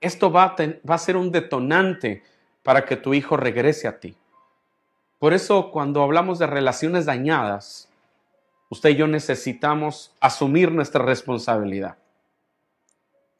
esto 0.00 0.32
va 0.32 0.56
a, 0.88 0.98
ser 0.98 1.16
un 1.16 1.30
detonante 1.30 2.22
para 2.62 2.84
que 2.84 2.96
tu 2.96 3.14
hijo 3.14 3.36
regrese 3.36 3.86
a 3.86 3.98
ti. 4.00 4.16
Por 5.18 5.32
eso 5.32 5.70
cuando 5.70 6.02
hablamos 6.02 6.38
de 6.38 6.46
relaciones 6.46 7.06
dañadas, 7.06 7.88
usted 8.68 8.90
y 8.90 8.96
yo 8.96 9.06
necesitamos 9.06 10.12
asumir 10.20 10.72
nuestra 10.72 11.04
responsabilidad. 11.04 11.96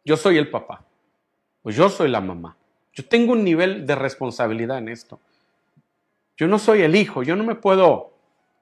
Yo 0.04 0.16
soy 0.16 0.38
el 0.38 0.50
papá, 0.50 0.84
pues 1.62 1.74
yo 1.74 1.88
soy 1.88 2.08
la 2.08 2.20
mamá. 2.20 2.56
Yo 2.92 3.04
tengo 3.06 3.32
un 3.32 3.42
nivel 3.42 3.86
de 3.86 3.94
responsabilidad 3.94 4.78
en 4.78 4.88
esto. 4.88 5.18
Yo 6.36 6.46
no 6.46 6.58
soy 6.58 6.82
el 6.82 6.94
hijo, 6.94 7.22
yo 7.22 7.36
no 7.36 7.44
me 7.44 7.54
puedo 7.54 8.12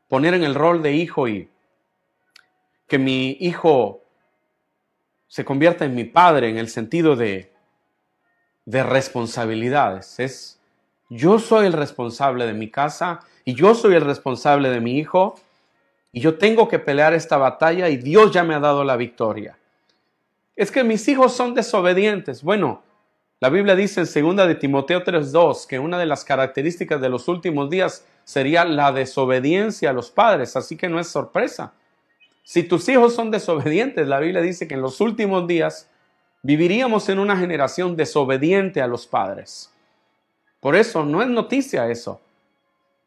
poner 0.08 0.34
en 0.34 0.44
el 0.44 0.54
rol 0.54 0.82
de 0.82 0.92
hijo 0.92 1.28
y 1.28 1.48
que 2.90 2.98
mi 2.98 3.36
hijo 3.38 4.02
se 5.28 5.44
convierta 5.44 5.84
en 5.84 5.94
mi 5.94 6.02
padre 6.02 6.48
en 6.48 6.58
el 6.58 6.68
sentido 6.68 7.14
de, 7.14 7.52
de 8.64 8.82
responsabilidades. 8.82 10.18
Es 10.18 10.60
yo 11.08 11.38
soy 11.38 11.66
el 11.66 11.72
responsable 11.72 12.46
de 12.46 12.52
mi 12.52 12.68
casa 12.68 13.20
y 13.44 13.54
yo 13.54 13.76
soy 13.76 13.94
el 13.94 14.04
responsable 14.04 14.70
de 14.70 14.80
mi 14.80 14.98
hijo 14.98 15.38
y 16.10 16.20
yo 16.20 16.36
tengo 16.36 16.66
que 16.66 16.80
pelear 16.80 17.14
esta 17.14 17.36
batalla 17.36 17.88
y 17.88 17.96
Dios 17.96 18.32
ya 18.32 18.42
me 18.42 18.56
ha 18.56 18.60
dado 18.60 18.82
la 18.82 18.96
victoria. 18.96 19.56
Es 20.56 20.72
que 20.72 20.82
mis 20.82 21.06
hijos 21.06 21.32
son 21.32 21.54
desobedientes. 21.54 22.42
Bueno, 22.42 22.82
la 23.38 23.50
Biblia 23.50 23.76
dice 23.76 24.00
en 24.00 24.36
2 24.36 24.48
de 24.48 24.56
Timoteo 24.56 25.04
3:2 25.04 25.68
que 25.68 25.78
una 25.78 25.96
de 25.96 26.06
las 26.06 26.24
características 26.24 27.00
de 27.00 27.08
los 27.08 27.28
últimos 27.28 27.70
días 27.70 28.04
sería 28.24 28.64
la 28.64 28.90
desobediencia 28.90 29.90
a 29.90 29.92
los 29.92 30.10
padres, 30.10 30.56
así 30.56 30.76
que 30.76 30.88
no 30.88 30.98
es 30.98 31.06
sorpresa. 31.06 31.72
Si 32.42 32.62
tus 32.62 32.88
hijos 32.88 33.14
son 33.14 33.30
desobedientes, 33.30 34.08
la 34.08 34.20
Biblia 34.20 34.42
dice 34.42 34.66
que 34.66 34.74
en 34.74 34.82
los 34.82 35.00
últimos 35.00 35.46
días 35.46 35.88
viviríamos 36.42 37.08
en 37.08 37.18
una 37.18 37.36
generación 37.36 37.96
desobediente 37.96 38.80
a 38.80 38.86
los 38.86 39.06
padres. 39.06 39.72
Por 40.60 40.76
eso 40.76 41.04
no 41.04 41.22
es 41.22 41.28
noticia 41.28 41.88
eso. 41.90 42.20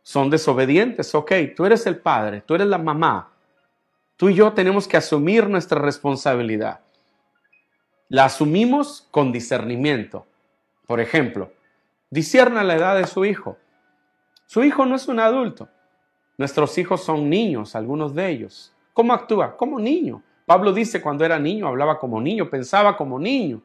Son 0.01 0.29
desobedientes, 0.29 1.13
ok, 1.15 1.31
tú 1.55 1.65
eres 1.65 1.85
el 1.85 1.97
padre, 1.97 2.41
tú 2.41 2.55
eres 2.55 2.67
la 2.67 2.77
mamá. 2.77 3.31
Tú 4.17 4.29
y 4.29 4.35
yo 4.35 4.53
tenemos 4.53 4.87
que 4.87 4.97
asumir 4.97 5.47
nuestra 5.49 5.79
responsabilidad. 5.79 6.81
La 8.09 8.25
asumimos 8.25 9.07
con 9.11 9.31
discernimiento. 9.31 10.27
Por 10.85 10.99
ejemplo, 10.99 11.51
discierna 12.09 12.63
la 12.63 12.75
edad 12.75 12.97
de 12.97 13.07
su 13.07 13.25
hijo. 13.25 13.57
Su 14.45 14.63
hijo 14.63 14.85
no 14.85 14.95
es 14.95 15.07
un 15.07 15.19
adulto. 15.19 15.69
Nuestros 16.37 16.77
hijos 16.77 17.03
son 17.03 17.29
niños, 17.29 17.75
algunos 17.75 18.13
de 18.13 18.29
ellos. 18.29 18.72
¿Cómo 18.93 19.13
actúa? 19.13 19.58
Como 19.58 19.79
niño. 19.79 20.21
Pablo 20.45 20.71
dice 20.71 21.01
cuando 21.01 21.25
era 21.25 21.39
niño 21.39 21.67
hablaba 21.67 21.99
como 21.99 22.21
niño, 22.21 22.49
pensaba 22.49 22.95
como 22.95 23.19
niño. 23.19 23.62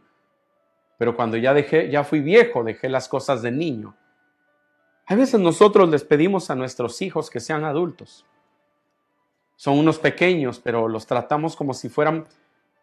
Pero 0.97 1.15
cuando 1.15 1.37
ya 1.37 1.55
dejé, 1.55 1.91
ya 1.91 2.03
fui 2.03 2.21
viejo, 2.21 2.65
dejé 2.65 2.89
las 2.89 3.09
cosas 3.09 3.43
de 3.43 3.51
niño. 3.51 3.95
A 5.07 5.15
veces 5.15 5.41
nosotros 5.41 5.89
les 5.89 6.05
pedimos 6.05 6.51
a 6.51 6.55
nuestros 6.55 7.01
hijos 7.03 7.31
que 7.31 7.41
sean 7.41 7.65
adultos. 7.65 8.27
Son 9.57 9.79
unos 9.79 9.99
pequeños, 9.99 10.61
pero 10.61 10.87
los 10.87 11.07
tratamos 11.07 11.57
como 11.57 11.75
si 11.75 11.89
fueran 11.89 12.27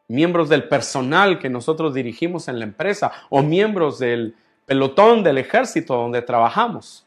miembros 0.08 0.49
del 0.49 0.67
personal 0.67 1.39
que 1.39 1.49
nosotros 1.49 1.93
dirigimos 1.93 2.47
en 2.47 2.60
la 2.60 2.65
empresa 2.65 3.12
o 3.29 3.41
miembros 3.41 3.99
del 3.99 4.36
pelotón 4.65 5.23
del 5.23 5.38
ejército 5.38 5.95
donde 5.95 6.21
trabajamos. 6.21 7.05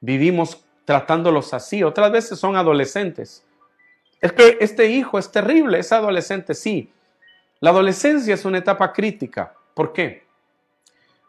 Vivimos 0.00 0.64
tratándolos 0.84 1.54
así. 1.54 1.82
Otras 1.82 2.10
veces 2.10 2.38
son 2.38 2.56
adolescentes. 2.56 3.45
Es 4.26 4.32
que 4.32 4.58
este 4.60 4.88
hijo 4.88 5.20
es 5.20 5.30
terrible, 5.30 5.78
es 5.78 5.92
adolescente, 5.92 6.52
sí. 6.52 6.90
La 7.60 7.70
adolescencia 7.70 8.34
es 8.34 8.44
una 8.44 8.58
etapa 8.58 8.92
crítica. 8.92 9.54
¿Por 9.72 9.92
qué? 9.92 10.24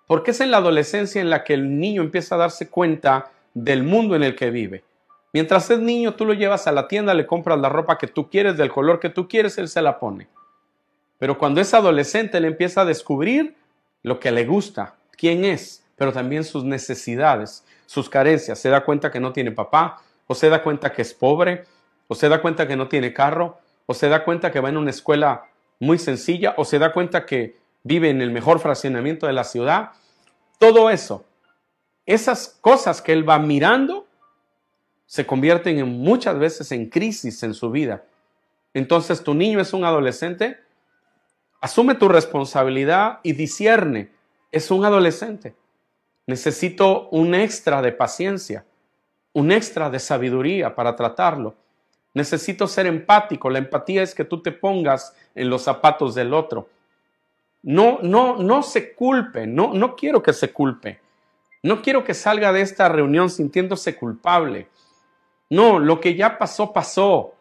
Porque 0.08 0.32
es 0.32 0.42
en 0.42 0.50
la 0.50 0.58
adolescencia 0.58 1.22
en 1.22 1.30
la 1.30 1.44
que 1.44 1.54
el 1.54 1.80
niño 1.80 2.02
empieza 2.02 2.34
a 2.34 2.40
darse 2.40 2.72
cuenta 2.72 3.30
del 3.54 3.84
mundo 3.84 4.16
en 4.16 4.24
el 4.24 4.36
que 4.36 4.50
vive. 4.50 4.84
Mientras 5.32 5.70
es 5.70 5.78
niño, 5.78 6.16
tú 6.16 6.26
lo 6.26 6.34
llevas 6.34 6.66
a 6.66 6.72
la 6.72 6.88
tienda, 6.88 7.14
le 7.14 7.28
compras 7.28 7.60
la 7.60 7.70
ropa 7.70 8.00
que 8.00 8.08
tú 8.08 8.32
quieres, 8.32 8.58
del 8.58 8.72
color 8.72 9.00
que 9.00 9.10
tú 9.10 9.28
quieres, 9.28 9.60
él 9.60 9.68
se 9.68 9.84
la 9.84 10.00
pone. 10.00 10.28
Pero 11.20 11.38
cuando 11.38 11.62
es 11.62 11.76
adolescente, 11.76 12.40
él 12.40 12.46
empieza 12.46 12.82
a 12.82 12.86
descubrir 12.86 13.56
lo 14.02 14.20
que 14.20 14.32
le 14.32 14.44
gusta, 14.44 14.96
quién 15.12 15.46
es, 15.46 15.84
pero 15.96 16.12
también 16.12 16.44
sus 16.44 16.64
necesidades, 16.64 17.64
sus 17.86 18.10
carencias. 18.10 18.58
Se 18.58 18.70
da 18.70 18.84
cuenta 18.84 19.12
que 19.12 19.20
no 19.20 19.34
tiene 19.34 19.52
papá, 19.52 20.02
o 20.26 20.34
se 20.34 20.50
da 20.50 20.64
cuenta 20.64 20.92
que 20.92 21.04
es 21.04 21.14
pobre, 21.14 21.66
o 22.08 22.16
se 22.16 22.30
da 22.30 22.42
cuenta 22.42 22.68
que 22.68 22.76
no 22.76 22.88
tiene 22.88 23.14
carro, 23.14 23.60
o 23.86 23.94
se 23.94 24.10
da 24.10 24.24
cuenta 24.24 24.52
que 24.52 24.60
va 24.60 24.70
en 24.70 24.78
una 24.78 24.90
escuela 24.90 25.46
muy 25.80 25.98
sencilla, 25.98 26.56
o 26.58 26.66
se 26.66 26.80
da 26.80 26.92
cuenta 26.92 27.26
que 27.26 27.58
vive 27.84 28.10
en 28.10 28.22
el 28.22 28.32
mejor 28.32 28.60
fraccionamiento 28.60 29.28
de 29.28 29.34
la 29.34 29.44
ciudad. 29.44 29.92
Todo 30.58 30.90
eso, 30.90 31.26
esas 32.06 32.58
cosas 32.62 33.02
que 33.02 33.14
él 33.14 33.28
va 33.28 33.40
mirando, 33.40 34.08
se 35.06 35.26
convierten 35.26 35.80
en 35.80 35.88
muchas 35.88 36.38
veces 36.38 36.72
en 36.72 36.90
crisis 36.90 37.42
en 37.44 37.54
su 37.54 37.72
vida. 37.72 38.04
Entonces 38.74 39.24
tu 39.24 39.34
niño 39.34 39.60
es 39.60 39.74
un 39.74 39.86
adolescente, 39.86 40.58
asume 41.62 41.96
tu 41.96 42.10
responsabilidad 42.10 43.20
y 43.24 43.34
discierne, 43.34 44.12
es 44.52 44.70
un 44.70 44.86
adolescente. 44.86 45.56
Necesito 46.28 47.08
un 47.10 47.34
extra 47.34 47.82
de 47.82 47.94
paciencia, 47.94 48.66
un 49.32 49.52
extra 49.52 49.90
de 49.90 50.00
sabiduría 50.00 50.76
para 50.76 50.96
tratarlo. 50.96 51.56
Necesito 52.18 52.66
ser 52.66 52.88
empático. 52.88 53.48
La 53.48 53.60
empatía 53.60 54.02
es 54.02 54.16
que 54.16 54.26
tú 54.26 54.42
te 54.42 54.52
pongas 54.52 55.16
en 55.36 55.52
los 55.52 55.62
zapatos 55.62 56.16
del 56.16 56.34
otro. 56.34 56.68
No, 57.62 58.00
no, 58.02 58.38
no 58.38 58.64
se 58.64 58.96
culpe, 58.96 59.46
no, 59.46 59.72
no 59.76 59.96
quiero 59.96 60.24
que 60.24 60.34
se 60.34 60.52
culpe. 60.52 61.00
No 61.62 61.84
quiero 61.84 62.04
que 62.04 62.16
salga 62.16 62.52
de 62.52 62.62
esta 62.62 62.90
reunión 62.90 63.30
sintiéndose 63.30 63.96
culpable. 63.96 64.68
No, 65.52 65.78
lo 65.78 66.00
que 66.00 66.16
ya 66.16 66.40
pasó, 66.40 66.74
pasó. 66.74 67.36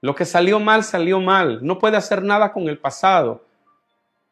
Lo 0.00 0.14
que 0.14 0.24
salió 0.24 0.60
mal, 0.60 0.82
salió 0.82 1.20
mal. 1.20 1.58
No 1.60 1.78
puede 1.78 1.98
hacer 1.98 2.22
nada 2.22 2.54
con 2.54 2.70
el 2.70 2.78
pasado. 2.78 3.44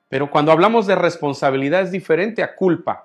Pero 0.09 0.31
cuando 0.31 0.51
hablamos 0.51 0.87
de 0.87 0.94
responsabilidad 0.94 1.83
es 1.83 1.90
diferente 1.90 2.42
a 2.42 2.55
culpa. 2.55 3.05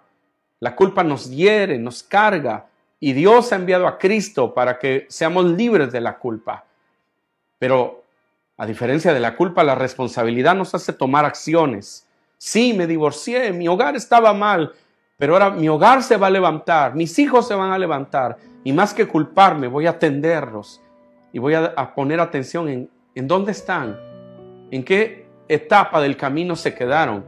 La 0.61 0.77
culpa 0.77 1.03
nos 1.03 1.29
hiere, 1.29 1.77
nos 1.77 2.03
carga. 2.03 2.67
Y 3.01 3.11
Dios 3.11 3.51
ha 3.51 3.57
enviado 3.57 3.85
a 3.85 3.97
Cristo 3.97 4.53
para 4.53 4.79
que 4.79 5.07
seamos 5.09 5.43
libres 5.43 5.91
de 5.91 5.99
la 5.99 6.17
culpa. 6.17 6.63
Pero 7.59 8.03
a 8.57 8.65
diferencia 8.65 9.13
de 9.13 9.19
la 9.19 9.35
culpa, 9.35 9.63
la 9.63 9.75
responsabilidad 9.75 10.55
nos 10.55 10.73
hace 10.73 10.91
tomar 10.93 11.25
acciones. 11.25 12.07
Sí, 12.37 12.73
me 12.73 12.87
divorcié, 12.87 13.53
mi 13.53 13.67
hogar 13.67 13.95
estaba 13.95 14.33
mal, 14.33 14.73
pero 15.17 15.33
ahora 15.33 15.49
mi 15.51 15.69
hogar 15.69 16.01
se 16.01 16.17
va 16.17 16.27
a 16.27 16.31
levantar, 16.31 16.95
mis 16.95 17.19
hijos 17.19 17.47
se 17.47 17.53
van 17.53 17.71
a 17.71 17.77
levantar 17.77 18.37
y 18.63 18.73
más 18.73 18.93
que 18.93 19.07
culparme, 19.07 19.67
voy 19.67 19.87
a 19.87 19.91
atenderlos 19.91 20.81
y 21.31 21.39
voy 21.39 21.53
a, 21.53 21.93
poner 21.93 22.19
atención 22.19 22.69
en, 22.69 22.89
en 23.15 23.27
dónde 23.27 23.51
están, 23.51 23.99
en 24.71 24.83
qué 24.83 25.27
etapa 25.47 26.01
del 26.01 26.15
camino 26.15 26.55
se 26.55 26.73
quedaron, 26.73 27.25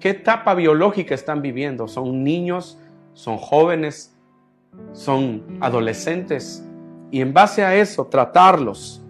qué 0.00 0.10
etapa 0.10 0.54
biológica 0.54 1.14
están 1.14 1.42
viviendo. 1.42 1.88
Son 1.88 2.22
niños, 2.22 2.78
son 3.14 3.38
jóvenes, 3.38 4.14
son 4.92 5.58
adolescentes 5.60 6.64
y 7.10 7.20
en 7.20 7.32
base 7.32 7.64
a 7.64 7.74
eso 7.74 8.06
tratarlos. 8.06 9.02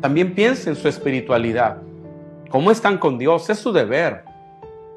También 0.00 0.34
piensa 0.34 0.70
en 0.70 0.76
su 0.76 0.88
espiritualidad. 0.88 1.78
¿Cómo 2.50 2.70
están 2.70 2.98
con 2.98 3.18
Dios? 3.18 3.48
Es 3.50 3.58
su 3.58 3.72
deber. 3.72 4.24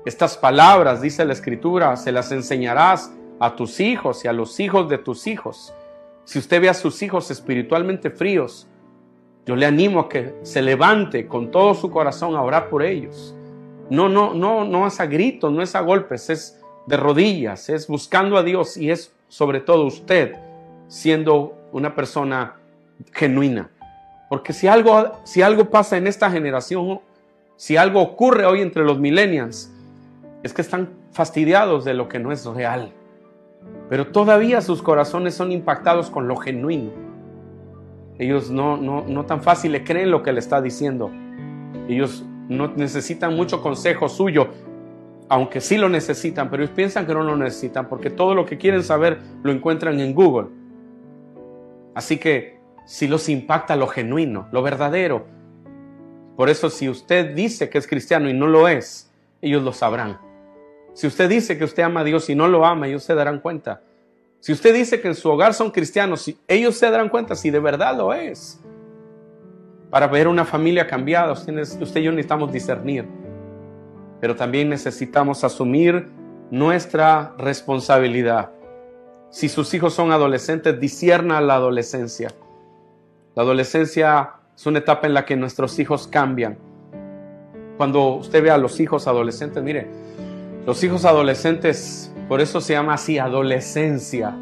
Estas 0.05 0.37
palabras, 0.37 1.01
dice 1.01 1.25
la 1.25 1.33
Escritura, 1.33 1.95
se 1.95 2.11
las 2.11 2.31
enseñarás 2.31 3.11
a 3.39 3.55
tus 3.55 3.79
hijos 3.79 4.23
y 4.25 4.27
a 4.27 4.33
los 4.33 4.59
hijos 4.59 4.89
de 4.89 4.97
tus 4.97 5.27
hijos. 5.27 5.73
Si 6.23 6.39
usted 6.39 6.61
ve 6.61 6.69
a 6.69 6.73
sus 6.73 7.01
hijos 7.01 7.31
espiritualmente 7.31 8.09
fríos, 8.09 8.67
yo 9.45 9.55
le 9.55 9.65
animo 9.65 10.01
a 10.01 10.09
que 10.09 10.35
se 10.43 10.61
levante 10.61 11.27
con 11.27 11.51
todo 11.51 11.73
su 11.73 11.89
corazón 11.89 12.35
a 12.35 12.41
orar 12.41 12.69
por 12.69 12.83
ellos. 12.83 13.33
No, 13.89 14.09
no, 14.09 14.33
no, 14.33 14.65
no 14.65 14.85
es 14.85 14.99
a 14.99 15.05
gritos, 15.05 15.51
no 15.51 15.61
es 15.61 15.73
a 15.73 15.81
golpes, 15.81 16.29
es 16.29 16.61
de 16.85 16.97
rodillas, 16.97 17.69
es 17.69 17.87
buscando 17.87 18.37
a 18.37 18.43
Dios 18.43 18.75
y 18.75 18.91
es 18.91 19.13
sobre 19.29 19.61
todo 19.61 19.85
usted 19.85 20.35
siendo 20.87 21.53
una 21.71 21.95
persona 21.95 22.55
genuina. 23.13 23.69
Porque 24.29 24.53
si 24.53 24.67
algo, 24.67 25.19
si 25.23 25.41
algo 25.41 25.69
pasa 25.69 25.97
en 25.97 26.07
esta 26.07 26.29
generación, 26.29 26.99
si 27.55 27.77
algo 27.77 28.01
ocurre 28.01 28.45
hoy 28.45 28.61
entre 28.61 28.83
los 28.83 28.99
millennials, 28.99 29.71
es 30.43 30.53
que 30.53 30.61
están 30.61 30.89
fastidiados 31.11 31.85
de 31.85 31.93
lo 31.93 32.07
que 32.07 32.19
no 32.19 32.31
es 32.31 32.45
real 32.45 32.91
pero 33.89 34.07
todavía 34.07 34.61
sus 34.61 34.81
corazones 34.81 35.33
son 35.33 35.51
impactados 35.51 36.09
con 36.09 36.27
lo 36.27 36.35
genuino. 36.35 36.91
Ellos 38.19 38.49
no, 38.49 38.77
no, 38.77 39.05
no 39.07 39.25
tan 39.25 39.41
fácil 39.41 39.71
le 39.71 39.83
creen 39.83 40.11
lo 40.11 40.23
que 40.23 40.33
le 40.33 40.39
está 40.39 40.61
diciendo. 40.61 41.09
Ellos 41.87 42.25
no 42.49 42.73
necesitan 42.75 43.35
mucho 43.35 43.61
consejo 43.61 44.09
suyo, 44.09 44.47
aunque 45.29 45.61
sí 45.61 45.77
lo 45.77 45.87
necesitan, 45.87 46.49
pero 46.49 46.63
ellos 46.63 46.75
piensan 46.75 47.05
que 47.05 47.13
no 47.13 47.23
lo 47.23 47.37
necesitan 47.37 47.87
porque 47.87 48.09
todo 48.09 48.33
lo 48.33 48.45
que 48.45 48.57
quieren 48.57 48.83
saber 48.83 49.19
lo 49.43 49.51
encuentran 49.51 49.99
en 49.99 50.13
Google. 50.13 50.47
Así 51.93 52.17
que 52.17 52.56
si 52.87 53.07
los 53.07 53.27
impacta 53.27 53.75
lo 53.75 53.87
genuino, 53.87 54.47
lo 54.53 54.63
verdadero. 54.63 55.27
Por 56.37 56.49
eso 56.49 56.69
si 56.69 56.87
usted 56.87 57.35
dice 57.35 57.69
que 57.69 57.77
es 57.77 57.85
cristiano 57.85 58.29
y 58.29 58.33
no 58.33 58.47
lo 58.47 58.69
es, 58.69 59.11
ellos 59.41 59.61
lo 59.61 59.73
sabrán. 59.73 60.19
Si 60.93 61.05
usted 61.05 61.29
dice 61.29 61.57
que 61.57 61.65
usted 61.65 61.83
ama 61.83 61.99
a 61.99 62.03
Dios 62.05 62.29
y 62.29 62.35
no 62.35 62.47
lo 62.47 62.65
ama, 62.65 62.87
ellos 62.87 63.03
se 63.03 63.13
darán 63.13 63.41
cuenta. 63.41 63.81
Si 64.39 64.53
usted 64.53 64.73
dice 64.73 65.01
que 65.01 65.09
en 65.09 65.15
su 65.15 65.29
hogar 65.29 65.53
son 65.53 65.69
cristianos, 65.69 66.33
ellos 66.47 66.77
se 66.77 66.89
darán 66.89 67.09
cuenta 67.09 67.35
si 67.35 67.49
de 67.49 67.59
verdad 67.59 67.97
lo 67.97 68.13
es. 68.13 68.61
Para 69.89 70.07
ver 70.07 70.29
una 70.29 70.45
familia 70.45 70.87
cambiada, 70.87 71.33
usted, 71.33 71.53
y 71.53 72.03
yo 72.03 72.11
necesitamos 72.11 72.53
discernir. 72.53 73.05
Pero 74.21 74.33
también 74.35 74.69
necesitamos 74.69 75.43
asumir 75.43 76.07
nuestra 76.51 77.35
responsabilidad. 77.37 78.51
Si 79.29 79.49
sus 79.49 79.73
hijos 79.73 79.93
son 79.93 80.13
adolescentes, 80.13 80.79
discierna 80.79 81.41
la 81.41 81.55
adolescencia. 81.55 82.29
La 83.37 83.43
adolescencia 83.43 84.31
es 84.55 84.65
una 84.65 84.79
etapa 84.79 85.05
en 85.05 85.13
la 85.13 85.23
que 85.23 85.35
nuestros 85.35 85.77
hijos 85.77 86.07
cambian. 86.07 86.57
Cuando 87.77 88.15
usted 88.15 88.41
ve 88.41 88.49
a 88.49 88.57
los 88.57 88.79
hijos 88.79 89.05
adolescentes, 89.05 89.61
mire, 89.61 89.85
los 90.65 90.83
hijos 90.83 91.05
adolescentes, 91.05 92.11
por 92.27 92.41
eso 92.41 92.61
se 92.61 92.73
llama 92.73 92.95
así 92.95 93.19
adolescencia, 93.19 94.35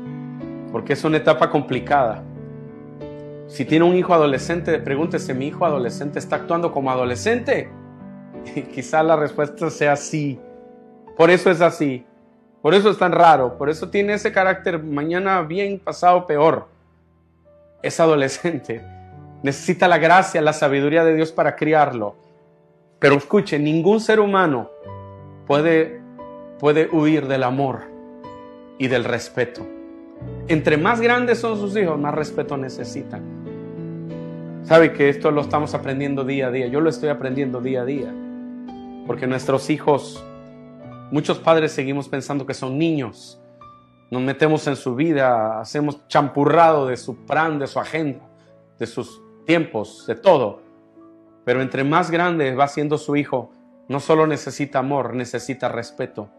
porque 0.71 0.93
es 0.93 1.03
una 1.03 1.17
etapa 1.17 1.49
complicada. 1.49 2.23
Si 3.47 3.65
tiene 3.65 3.83
un 3.83 3.97
hijo 3.97 4.13
adolescente, 4.13 4.79
pregúntese, 4.79 5.33
¿mi 5.33 5.47
hijo 5.47 5.65
adolescente 5.65 6.17
está 6.17 6.37
actuando 6.37 6.71
como 6.71 6.89
adolescente? 6.89 7.69
Y 8.55 8.61
quizá 8.61 9.03
la 9.03 9.17
respuesta 9.17 9.69
sea 9.71 9.97
sí. 9.97 10.39
Por 11.17 11.29
eso 11.29 11.51
es 11.51 11.59
así. 11.59 12.05
Por 12.61 12.73
eso 12.73 12.91
es 12.91 12.97
tan 12.97 13.11
raro. 13.11 13.57
Por 13.57 13.69
eso 13.69 13.89
tiene 13.89 14.13
ese 14.13 14.31
carácter 14.31 14.81
mañana 14.81 15.41
bien, 15.41 15.79
pasado 15.79 16.25
peor. 16.25 16.73
Es 17.85 17.99
adolescente. 17.99 18.81
Necesita 19.43 19.87
la 19.87 19.97
gracia, 19.99 20.41
la 20.41 20.53
sabiduría 20.53 21.05
de 21.05 21.15
Dios 21.15 21.31
para 21.31 21.55
criarlo. 21.55 22.15
Pero 22.99 23.15
escuche, 23.15 23.59
ningún 23.59 23.99
ser 23.99 24.19
humano 24.19 24.71
puede 25.45 26.05
puede 26.59 26.89
huir 26.91 27.27
del 27.27 27.43
amor 27.43 27.83
y 28.77 28.87
del 28.87 29.03
respeto. 29.03 29.65
Entre 30.47 30.77
más 30.77 31.01
grandes 31.01 31.39
son 31.39 31.59
sus 31.59 31.75
hijos, 31.77 31.99
más 31.99 32.15
respeto 32.15 32.57
necesitan. 32.57 33.21
Sabe 34.63 34.93
que 34.93 35.09
esto 35.09 35.29
lo 35.31 35.41
estamos 35.41 35.73
aprendiendo 35.73 36.23
día 36.23 36.47
a 36.47 36.51
día. 36.51 36.67
Yo 36.67 36.81
lo 36.81 36.89
estoy 36.89 37.09
aprendiendo 37.09 37.61
día 37.61 37.81
a 37.81 37.85
día. 37.85 38.11
Porque 39.05 39.27
nuestros 39.27 39.69
hijos, 39.69 40.23
muchos 41.11 41.37
padres 41.37 41.71
seguimos 41.71 42.09
pensando 42.09 42.45
que 42.45 42.55
son 42.55 42.77
niños. 42.77 43.39
Nos 44.11 44.21
metemos 44.21 44.67
en 44.67 44.75
su 44.75 44.95
vida, 44.95 45.59
hacemos 45.59 46.07
champurrado 46.07 46.87
de 46.87 46.97
su 46.97 47.25
plan, 47.25 47.59
de 47.59 47.67
su 47.67 47.79
agenda, 47.79 48.25
de 48.77 48.85
sus 48.85 49.21
tiempos, 49.45 50.05
de 50.07 50.15
todo. 50.15 50.61
Pero 51.43 51.61
entre 51.61 51.83
más 51.83 52.11
grande 52.11 52.55
va 52.55 52.67
siendo 52.67 52.97
su 52.97 53.15
hijo, 53.15 53.51
no 53.87 53.99
solo 53.99 54.27
necesita 54.27 54.79
amor, 54.79 55.15
necesita 55.15 55.69
respeto. 55.69 56.29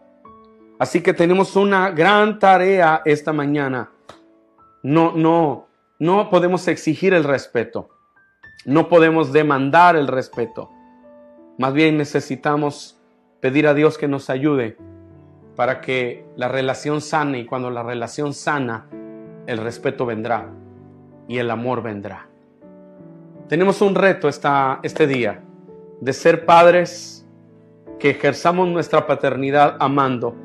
Así 0.79 1.01
que 1.01 1.13
tenemos 1.13 1.55
una 1.55 1.91
gran 1.91 2.39
tarea 2.39 3.01
esta 3.05 3.33
mañana. 3.33 3.91
No, 4.83 5.13
no, 5.13 5.67
no 5.99 6.29
podemos 6.29 6.67
exigir 6.67 7.13
el 7.13 7.23
respeto. 7.23 7.89
No 8.65 8.87
podemos 8.89 9.33
demandar 9.33 9.95
el 9.95 10.07
respeto. 10.07 10.69
Más 11.57 11.73
bien 11.73 11.97
necesitamos 11.97 13.01
pedir 13.39 13.67
a 13.67 13.73
Dios 13.73 13.97
que 13.97 14.07
nos 14.07 14.29
ayude 14.29 14.77
para 15.57 15.81
que 15.81 16.23
la 16.35 16.47
relación 16.47 17.01
sane 17.01 17.39
y 17.39 17.45
cuando 17.45 17.71
la 17.71 17.81
relación 17.81 18.35
sana, 18.35 18.85
el 19.47 19.57
respeto 19.57 20.05
vendrá 20.05 20.51
y 21.27 21.39
el 21.39 21.49
amor 21.49 21.81
vendrá. 21.81 22.27
Tenemos 23.49 23.81
un 23.81 23.95
reto 23.95 24.29
esta, 24.29 24.79
este 24.83 25.07
día 25.07 25.41
de 25.99 26.13
ser 26.13 26.45
padres 26.45 27.25
que 27.97 28.11
ejerzamos 28.11 28.67
nuestra 28.67 29.07
paternidad 29.07 29.77
amando. 29.79 30.35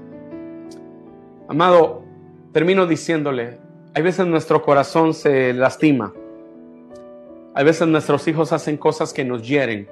Amado, 1.47 2.05
termino 2.53 2.87
diciéndole, 2.87 3.59
hay 3.95 4.03
veces 4.03 4.27
nuestro 4.27 4.63
corazón 4.63 5.13
se 5.13 5.53
lastima. 5.53 6.15
Hay 7.53 7.67
veces 7.67 7.87
nuestros 7.87 8.27
hijos 8.29 8.51
hacen 8.55 8.79
cosas 8.79 9.13
que 9.13 9.27
nos 9.27 9.47
hieren. 9.47 9.91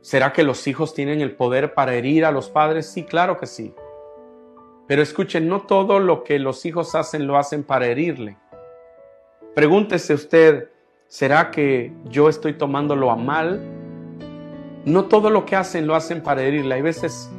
¿Será 0.00 0.32
que 0.32 0.42
los 0.42 0.66
hijos 0.66 0.94
tienen 0.94 1.20
el 1.20 1.36
poder 1.36 1.74
para 1.74 1.94
herir 1.94 2.24
a 2.24 2.32
los 2.32 2.48
padres? 2.48 2.86
Sí, 2.86 3.04
claro 3.04 3.38
que 3.38 3.46
sí. 3.46 3.74
Pero 4.86 5.02
escuchen, 5.02 5.48
no 5.48 5.62
todo 5.62 5.98
lo 5.98 6.24
que 6.24 6.38
los 6.38 6.64
hijos 6.64 6.94
hacen 6.94 7.26
lo 7.26 7.36
hacen 7.36 7.62
para 7.64 7.86
herirle. 7.86 8.38
Pregúntese 9.54 10.14
usted, 10.14 10.70
¿Será 11.08 11.50
que 11.50 11.90
yo 12.04 12.28
estoy 12.28 12.52
tomándolo 12.52 13.10
a 13.10 13.16
mal? 13.16 13.62
No 14.84 15.06
todo 15.06 15.30
lo 15.30 15.46
que 15.46 15.56
hacen 15.56 15.86
lo 15.86 15.94
hacen 15.94 16.22
para 16.22 16.42
herirle. 16.42 16.74
Hay 16.74 16.82
veces 16.82 17.30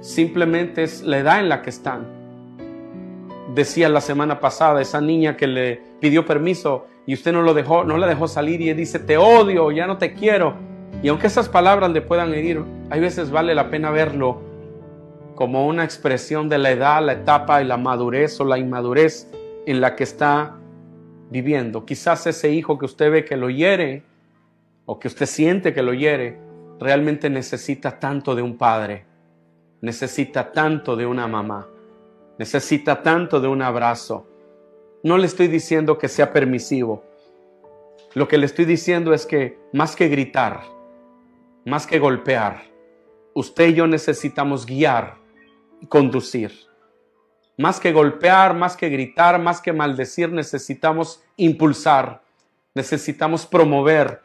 simplemente 0.00 0.84
es 0.84 1.02
la 1.02 1.18
edad 1.18 1.38
en 1.38 1.50
la 1.50 1.60
que 1.60 1.68
están. 1.68 2.06
Decía 3.54 3.90
la 3.90 4.00
semana 4.00 4.40
pasada 4.40 4.80
esa 4.80 5.02
niña 5.02 5.36
que 5.36 5.46
le 5.46 5.82
pidió 6.00 6.24
permiso 6.24 6.86
y 7.06 7.12
usted 7.12 7.30
no 7.30 7.42
lo 7.42 7.52
dejó, 7.52 7.84
no 7.84 7.98
la 7.98 8.06
dejó 8.06 8.26
salir 8.26 8.62
y 8.62 8.70
él 8.70 8.78
dice 8.78 8.98
te 8.98 9.18
odio, 9.18 9.70
ya 9.70 9.86
no 9.86 9.98
te 9.98 10.14
quiero. 10.14 10.54
Y 11.02 11.08
aunque 11.08 11.28
esas 11.28 11.48
palabras 11.48 11.90
le 11.90 12.02
puedan 12.02 12.34
herir, 12.34 12.62
hay 12.90 13.00
veces 13.00 13.30
vale 13.30 13.54
la 13.54 13.70
pena 13.70 13.90
verlo 13.90 14.42
como 15.34 15.66
una 15.66 15.84
expresión 15.84 16.50
de 16.50 16.58
la 16.58 16.70
edad, 16.70 17.02
la 17.02 17.14
etapa 17.14 17.62
y 17.62 17.64
la 17.64 17.78
madurez 17.78 18.38
o 18.40 18.44
la 18.44 18.58
inmadurez 18.58 19.26
en 19.64 19.80
la 19.80 19.96
que 19.96 20.04
está 20.04 20.56
viviendo. 21.30 21.86
Quizás 21.86 22.26
ese 22.26 22.50
hijo 22.50 22.78
que 22.78 22.84
usted 22.84 23.10
ve 23.10 23.24
que 23.24 23.38
lo 23.38 23.48
hiere 23.48 24.02
o 24.84 24.98
que 24.98 25.08
usted 25.08 25.24
siente 25.24 25.72
que 25.72 25.82
lo 25.82 25.94
hiere, 25.94 26.38
realmente 26.78 27.30
necesita 27.30 27.98
tanto 27.98 28.34
de 28.34 28.42
un 28.42 28.58
padre, 28.58 29.06
necesita 29.80 30.52
tanto 30.52 30.96
de 30.96 31.06
una 31.06 31.26
mamá, 31.26 31.66
necesita 32.38 33.02
tanto 33.02 33.40
de 33.40 33.48
un 33.48 33.62
abrazo. 33.62 34.26
No 35.02 35.16
le 35.16 35.26
estoy 35.26 35.48
diciendo 35.48 35.96
que 35.96 36.08
sea 36.08 36.30
permisivo. 36.30 37.04
Lo 38.14 38.28
que 38.28 38.36
le 38.36 38.44
estoy 38.44 38.66
diciendo 38.66 39.14
es 39.14 39.24
que 39.24 39.58
más 39.72 39.96
que 39.96 40.08
gritar, 40.08 40.60
más 41.64 41.86
que 41.86 41.98
golpear, 41.98 42.62
usted 43.34 43.68
y 43.68 43.74
yo 43.74 43.86
necesitamos 43.86 44.66
guiar 44.66 45.16
y 45.80 45.86
conducir. 45.86 46.52
Más 47.58 47.78
que 47.78 47.92
golpear, 47.92 48.54
más 48.54 48.76
que 48.76 48.88
gritar, 48.88 49.38
más 49.38 49.60
que 49.60 49.72
maldecir, 49.72 50.32
necesitamos 50.32 51.22
impulsar, 51.36 52.22
necesitamos 52.74 53.44
promover, 53.44 54.22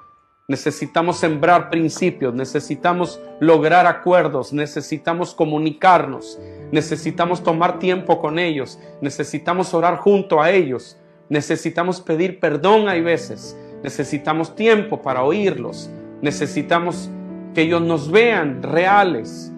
necesitamos 0.48 1.18
sembrar 1.18 1.70
principios, 1.70 2.34
necesitamos 2.34 3.20
lograr 3.42 3.88
acuerdos, 3.88 4.54
necesitamos 4.54 5.36
comunicarnos, 5.36 6.40
necesitamos 6.72 7.44
tomar 7.44 7.80
tiempo 7.80 8.20
con 8.20 8.40
ellos, 8.40 8.80
necesitamos 9.02 9.74
orar 9.74 9.98
junto 9.98 10.42
a 10.42 10.52
ellos, 10.52 10.98
necesitamos 11.28 12.00
pedir 12.00 12.40
perdón 12.40 12.88
hay 12.88 13.02
veces, 13.02 13.58
necesitamos 13.84 14.56
tiempo 14.56 15.02
para 15.02 15.24
oírlos, 15.24 15.90
necesitamos 16.22 17.10
que 17.56 17.64
ellos 17.64 17.82
nos 17.82 18.12
vean 18.12 18.62
reales, 18.62 19.52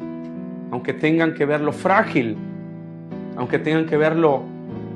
aunque 0.71 0.93
tengan 0.93 1.33
que 1.33 1.45
ver 1.45 1.59
lo 1.59 1.73
frágil 1.73 2.37
aunque 3.37 3.59
tengan 3.59 3.85
que 3.85 3.95
verlo, 3.97 4.41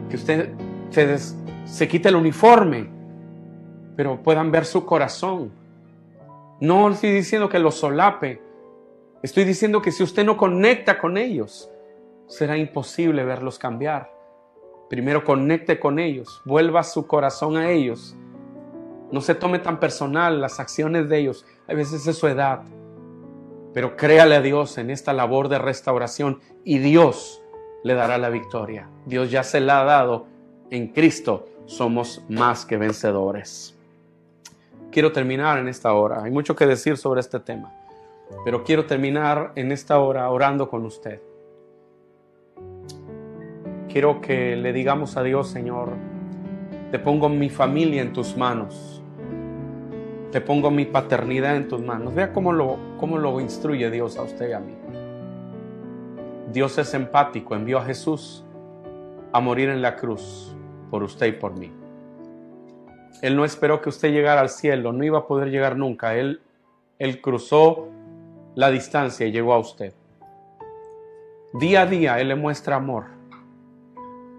que 0.10 0.16
usted 0.16 0.50
se, 0.90 1.18
se 1.66 1.88
quite 1.88 2.10
el 2.10 2.16
uniforme, 2.16 2.90
pero 3.96 4.22
puedan 4.22 4.52
ver 4.52 4.66
su 4.66 4.84
corazón. 4.84 5.52
No 6.60 6.90
estoy 6.90 7.12
diciendo 7.12 7.48
que 7.48 7.60
lo 7.60 7.72
solape, 7.72 8.42
estoy 9.22 9.46
diciendo 9.46 9.82
que 9.82 9.92
si 9.92 10.04
usted 10.04 10.26
no 10.26 10.38
conecta 10.38 10.98
con 10.98 11.18
ellos, 11.18 11.72
será 12.28 12.58
imposible 12.58 13.24
verlos 13.24 13.60
cambiar. 13.60 14.12
Primero 14.90 15.24
conecte 15.24 15.80
con 15.80 16.00
ellos, 16.00 16.42
vuelva 16.44 16.84
su 16.84 17.06
corazón 17.06 17.58
a 17.58 17.70
ellos. 17.70 18.16
No 19.12 19.22
se 19.22 19.36
tome 19.36 19.60
tan 19.60 19.80
personal 19.80 20.42
las 20.42 20.60
acciones 20.60 21.08
de 21.10 21.20
ellos. 21.20 21.46
A 21.68 21.74
veces 21.74 22.08
es 22.08 22.18
su 22.18 22.28
edad. 22.28 22.64
Pero 23.74 23.96
créale 23.96 24.36
a 24.36 24.42
Dios 24.42 24.78
en 24.78 24.90
esta 24.90 25.14
labor 25.14 25.48
de 25.48 25.60
restauración 25.60 26.40
y 26.64 26.80
Dios 26.80 27.42
le 27.84 27.94
dará 27.94 28.18
la 28.18 28.30
victoria. 28.30 28.90
Dios 29.06 29.32
ya 29.32 29.44
se 29.44 29.60
la 29.60 29.82
ha 29.82 29.84
dado. 29.86 30.28
En 30.70 30.88
Cristo 30.90 31.48
somos 31.66 32.24
más 32.30 32.66
que 32.66 32.78
vencedores. 32.78 33.78
Quiero 34.92 35.12
terminar 35.12 35.58
en 35.58 35.68
esta 35.68 35.94
hora. 35.94 36.24
Hay 36.24 36.32
mucho 36.32 36.56
que 36.56 36.66
decir 36.66 36.98
sobre 36.98 37.22
este 37.22 37.40
tema, 37.40 37.74
pero 38.44 38.64
quiero 38.64 38.86
terminar 38.86 39.54
en 39.56 39.72
esta 39.72 40.00
hora 40.00 40.30
orando 40.30 40.70
con 40.70 40.86
usted. 40.86 41.22
Quiero 43.88 44.22
que 44.22 44.56
le 44.56 44.74
digamos 44.74 45.18
a 45.18 45.24
Dios, 45.24 45.50
Señor, 45.50 45.94
te 46.92 47.00
pongo 47.00 47.30
mi 47.30 47.50
familia 47.50 48.02
en 48.02 48.14
tus 48.14 48.36
manos. 48.36 49.01
Te 50.32 50.40
pongo 50.40 50.72
mi 50.72 50.86
paternidad 50.86 51.56
en 51.56 51.68
tus 51.68 51.82
manos. 51.82 52.16
Vea 52.16 52.32
cómo 52.32 52.54
lo, 52.54 52.78
cómo 52.98 53.18
lo 53.18 53.40
instruye 53.40 53.92
Dios 53.92 54.18
a 54.18 54.24
usted 54.24 54.50
y 54.50 54.54
a 54.54 54.60
mí. 54.60 54.76
Dios 56.54 56.78
es 56.78 56.94
empático, 56.94 57.56
envió 57.56 57.80
a 57.80 57.84
Jesús 57.84 58.46
a 59.34 59.40
morir 59.40 59.70
en 59.70 59.82
la 59.82 59.96
cruz 59.96 60.56
por 60.90 61.04
usted 61.04 61.28
y 61.28 61.32
por 61.34 61.58
mí. 61.58 61.72
Él 63.22 63.36
no 63.36 63.46
esperó 63.46 63.82
que 63.82 63.90
usted 63.90 64.12
llegara 64.12 64.42
al 64.42 64.50
cielo, 64.50 64.94
no 64.94 65.04
iba 65.04 65.20
a 65.20 65.28
poder 65.28 65.50
llegar 65.50 65.78
nunca. 65.78 66.16
Él, 66.16 66.42
él 66.98 67.22
cruzó 67.22 67.90
la 68.56 68.72
distancia 68.72 69.28
y 69.28 69.32
llegó 69.32 69.54
a 69.54 69.60
usted. 69.60 69.94
Día 71.54 71.82
a 71.82 71.86
día 71.86 72.20
Él 72.20 72.30
le 72.30 72.36
muestra 72.36 72.78
amor. 72.78 73.06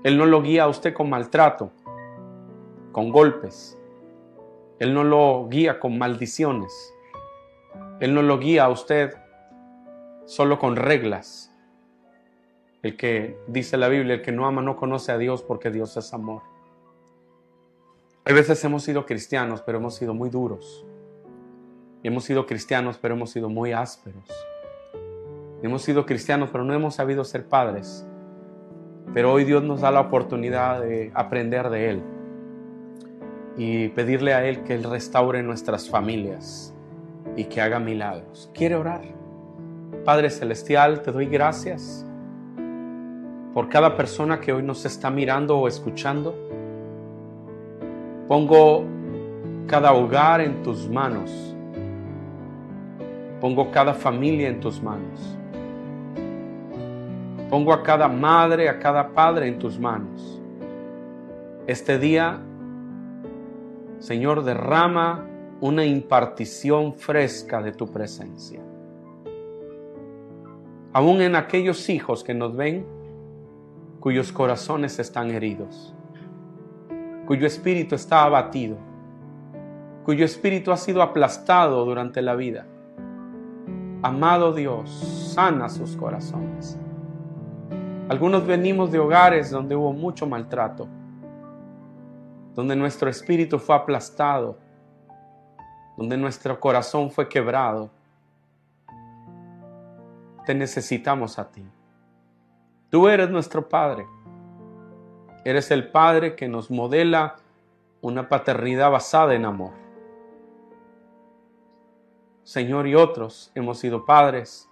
Él 0.03 0.17
no 0.17 0.27
lo 0.27 0.43
guía 0.43 0.65
a 0.65 0.69
usted 0.69 0.95
con 0.95 1.11
maltrato, 1.11 1.71
con 2.91 3.11
golpes. 3.11 3.79
Él 4.83 4.95
no 4.95 5.05
lo 5.05 5.47
guía 5.49 5.79
con 5.79 5.97
maldiciones. 5.97 6.93
Él 8.01 8.15
no 8.15 8.23
lo 8.23 8.41
guía 8.41 8.65
a 8.65 8.69
usted 8.69 9.15
solo 10.27 10.59
con 10.59 10.75
reglas. 10.75 11.55
El 12.83 12.97
que 12.97 13.39
dice 13.47 13.77
la 13.77 13.87
Biblia, 13.87 14.15
el 14.15 14.23
que 14.23 14.33
no 14.33 14.45
ama 14.45 14.61
no 14.61 14.75
conoce 14.75 15.13
a 15.13 15.19
Dios 15.19 15.45
porque 15.45 15.71
Dios 15.71 15.97
es 15.97 16.13
amor. 16.13 16.43
A 18.25 18.33
veces 18.33 18.65
hemos 18.65 18.83
sido 18.83 19.07
cristianos, 19.07 19.63
pero 19.63 19.79
hemos 19.79 19.95
sido 19.95 20.15
muy 20.15 20.31
duros. 20.31 20.85
Hemos 22.03 22.25
sido 22.25 22.45
cristianos, 22.45 22.99
pero 23.01 23.15
hemos 23.15 23.31
sido 23.31 23.49
muy 23.49 23.71
ásperos. 23.71 24.25
Hemos 25.63 25.83
sido 25.83 26.07
cristianos, 26.07 26.49
pero 26.51 26.65
no 26.65 26.75
hemos 26.75 26.97
sabido 26.97 27.23
ser 27.23 27.47
padres. 27.47 28.05
Pero 29.15 29.33
hoy 29.33 29.45
Dios 29.45 29.63
nos 29.63 29.83
da 29.83 29.93
la 29.93 30.01
oportunidad 30.01 30.81
de 30.81 31.13
aprender 31.15 31.71
de 31.71 31.91
Él 31.91 32.03
y 33.57 33.89
pedirle 33.89 34.35
a 34.35 34.45
Él 34.45 34.63
que 34.63 34.75
Él 34.75 34.85
restaure 34.85 35.43
nuestras 35.43 35.89
familias 35.89 36.75
y 37.37 37.45
que 37.45 37.61
haga 37.61 37.79
milagros. 37.79 38.51
¿Quiere 38.55 38.77
orar? 38.77 39.03
Padre 40.05 40.31
Celestial, 40.31 41.03
te 41.03 41.13
doy 41.13 41.27
gracias 41.27 42.07
por 43.55 43.69
cada 43.69 43.97
persona 43.97 44.41
que 44.41 44.53
hoy 44.53 44.63
nos 44.63 44.85
está 44.85 45.11
mirando 45.11 45.59
o 45.59 45.69
escuchando. 45.69 46.35
Pongo 48.27 48.85
cada 49.67 49.93
hogar 49.93 50.41
en 50.41 50.63
tus 50.63 50.89
manos. 50.89 51.31
Pongo 53.41 53.71
cada 53.71 53.93
familia 53.93 54.49
en 54.49 54.61
tus 54.61 54.83
manos. 54.83 55.39
Pongo 57.51 57.73
a 57.73 57.83
cada 57.83 58.09
madre, 58.09 58.69
a 58.69 58.79
cada 58.79 59.09
padre 59.11 59.49
en 59.49 59.59
tus 59.59 59.79
manos. 59.79 60.41
Este 61.67 61.99
día, 61.99 62.41
Señor, 64.03 64.43
derrama 64.43 65.29
una 65.61 65.85
impartición 65.85 66.95
fresca 66.95 67.63
de 67.63 67.71
tu 67.71 67.87
presencia. 67.87 68.61
Aún 70.93 71.23
en 71.23 71.37
aquellos 71.37 71.89
hijos 71.89 72.25
que 72.25 72.35
nos 72.35 72.57
ven, 72.57 72.85
cuyos 74.01 74.33
corazones 74.33 74.99
están 74.99 75.31
heridos, 75.31 75.95
cuyo 77.29 77.47
espíritu 77.47 77.95
está 77.95 78.25
abatido, 78.25 78.77
cuyo 80.05 80.25
espíritu 80.25 80.73
ha 80.73 80.77
sido 80.77 81.01
aplastado 81.01 81.85
durante 81.85 82.23
la 82.23 82.35
vida. 82.35 82.67
Amado 84.03 84.53
Dios, 84.53 84.91
sana 85.33 85.69
sus 85.69 85.95
corazones. 85.95 86.77
Algunos 88.09 88.45
venimos 88.49 88.91
de 88.91 88.99
hogares 88.99 89.53
donde 89.53 89.77
hubo 89.77 89.93
mucho 89.93 90.27
maltrato, 90.27 90.89
donde 92.55 92.77
nuestro 92.77 93.09
espíritu 93.09 93.59
fue 93.59 93.75
aplastado, 93.75 94.59
donde 95.97 96.17
nuestro 96.17 96.59
corazón 96.59 97.11
fue 97.11 97.29
quebrado. 97.29 97.91
Te 100.45 100.55
necesitamos 100.55 101.39
a 101.39 101.51
ti. 101.51 101.65
Tú 102.91 103.09
eres 103.09 103.31
nuestro 103.31 103.69
Padre. 103.69 104.07
Eres 105.45 105.71
el 105.71 105.89
Padre 105.91 106.37
que 106.37 106.49
nos 106.49 106.71
modela 106.71 107.37
una 108.01 108.29
paternidad 108.29 108.91
basada 108.91 109.35
en 109.35 109.45
amor. 109.45 109.83
Señor 112.43 112.89
y 112.89 112.97
otros 112.97 113.53
hemos 113.55 113.79
sido 113.79 114.05
padres, 114.05 114.69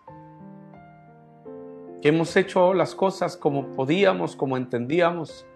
que 2.02 2.08
hemos 2.08 2.36
hecho 2.36 2.74
las 2.74 2.96
cosas 2.96 3.36
como 3.36 3.68
podíamos, 3.68 4.34
como 4.34 4.56
entendíamos, 4.56 5.46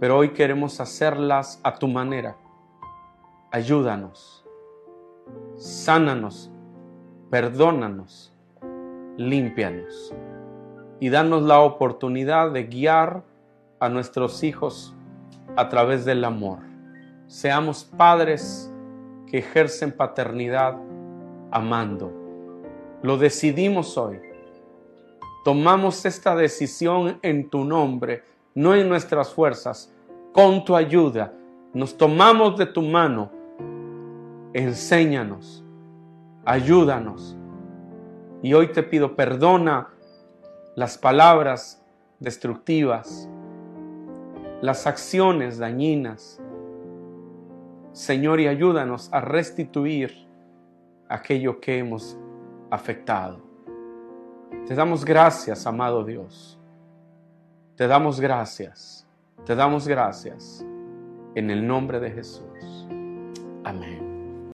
pero 0.00 0.16
hoy 0.16 0.30
queremos 0.30 0.80
hacerlas 0.80 1.60
a 1.62 1.74
tu 1.74 1.88
manera. 1.88 2.36
Ayúdanos, 3.50 4.44
sánanos, 5.56 6.50
perdónanos, 7.30 8.32
límpianos 9.16 10.14
y 11.00 11.08
danos 11.08 11.42
la 11.42 11.60
oportunidad 11.60 12.50
de 12.52 12.64
guiar 12.64 13.22
a 13.80 13.88
nuestros 13.88 14.42
hijos 14.42 14.94
a 15.56 15.68
través 15.68 16.04
del 16.04 16.24
amor. 16.24 16.58
Seamos 17.26 17.84
padres 17.84 18.72
que 19.26 19.38
ejercen 19.38 19.92
paternidad 19.92 20.76
amando. 21.50 22.12
Lo 23.02 23.16
decidimos 23.16 23.96
hoy. 23.98 24.20
Tomamos 25.44 26.04
esta 26.04 26.34
decisión 26.34 27.18
en 27.22 27.48
tu 27.48 27.64
nombre, 27.64 28.22
no 28.54 28.74
en 28.74 28.88
nuestras 28.88 29.32
fuerzas, 29.32 29.92
con 30.32 30.64
tu 30.64 30.74
ayuda. 30.76 31.32
Nos 31.72 31.96
tomamos 31.96 32.56
de 32.56 32.66
tu 32.66 32.82
mano. 32.82 33.30
Enséñanos, 34.52 35.64
ayúdanos. 36.44 37.36
Y 38.42 38.54
hoy 38.54 38.68
te 38.68 38.82
pido, 38.82 39.16
perdona 39.16 39.88
las 40.74 40.96
palabras 40.96 41.84
destructivas, 42.20 43.28
las 44.60 44.86
acciones 44.86 45.58
dañinas. 45.58 46.40
Señor, 47.92 48.40
y 48.40 48.46
ayúdanos 48.46 49.12
a 49.12 49.20
restituir 49.20 50.28
aquello 51.08 51.60
que 51.60 51.78
hemos 51.78 52.16
afectado. 52.70 53.40
Te 54.66 54.74
damos 54.74 55.04
gracias, 55.04 55.66
amado 55.66 56.04
Dios. 56.04 56.57
Te 57.78 57.86
damos 57.86 58.18
gracias. 58.18 59.06
Te 59.46 59.54
damos 59.54 59.86
gracias. 59.86 60.64
En 61.36 61.48
el 61.48 61.64
nombre 61.64 62.00
de 62.00 62.10
Jesús. 62.10 62.88
Amén. 63.62 64.50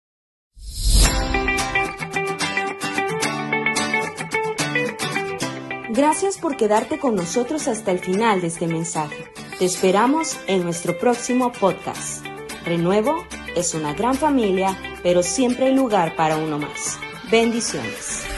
Gracias 5.91 6.37
por 6.37 6.57
quedarte 6.57 6.99
con 6.99 7.15
nosotros 7.15 7.69
hasta 7.69 7.91
el 7.91 7.99
final 7.99 8.41
de 8.41 8.47
este 8.47 8.67
mensaje. 8.67 9.31
Te 9.57 9.63
esperamos 9.63 10.37
en 10.47 10.63
nuestro 10.63 10.99
próximo 10.99 11.53
podcast. 11.53 12.25
Renuevo 12.65 13.15
es 13.55 13.73
una 13.73 13.93
gran 13.93 14.15
familia, 14.15 14.77
pero 15.01 15.23
siempre 15.23 15.67
hay 15.67 15.75
lugar 15.75 16.17
para 16.17 16.35
uno 16.35 16.59
más. 16.59 16.99
Bendiciones. 17.31 18.32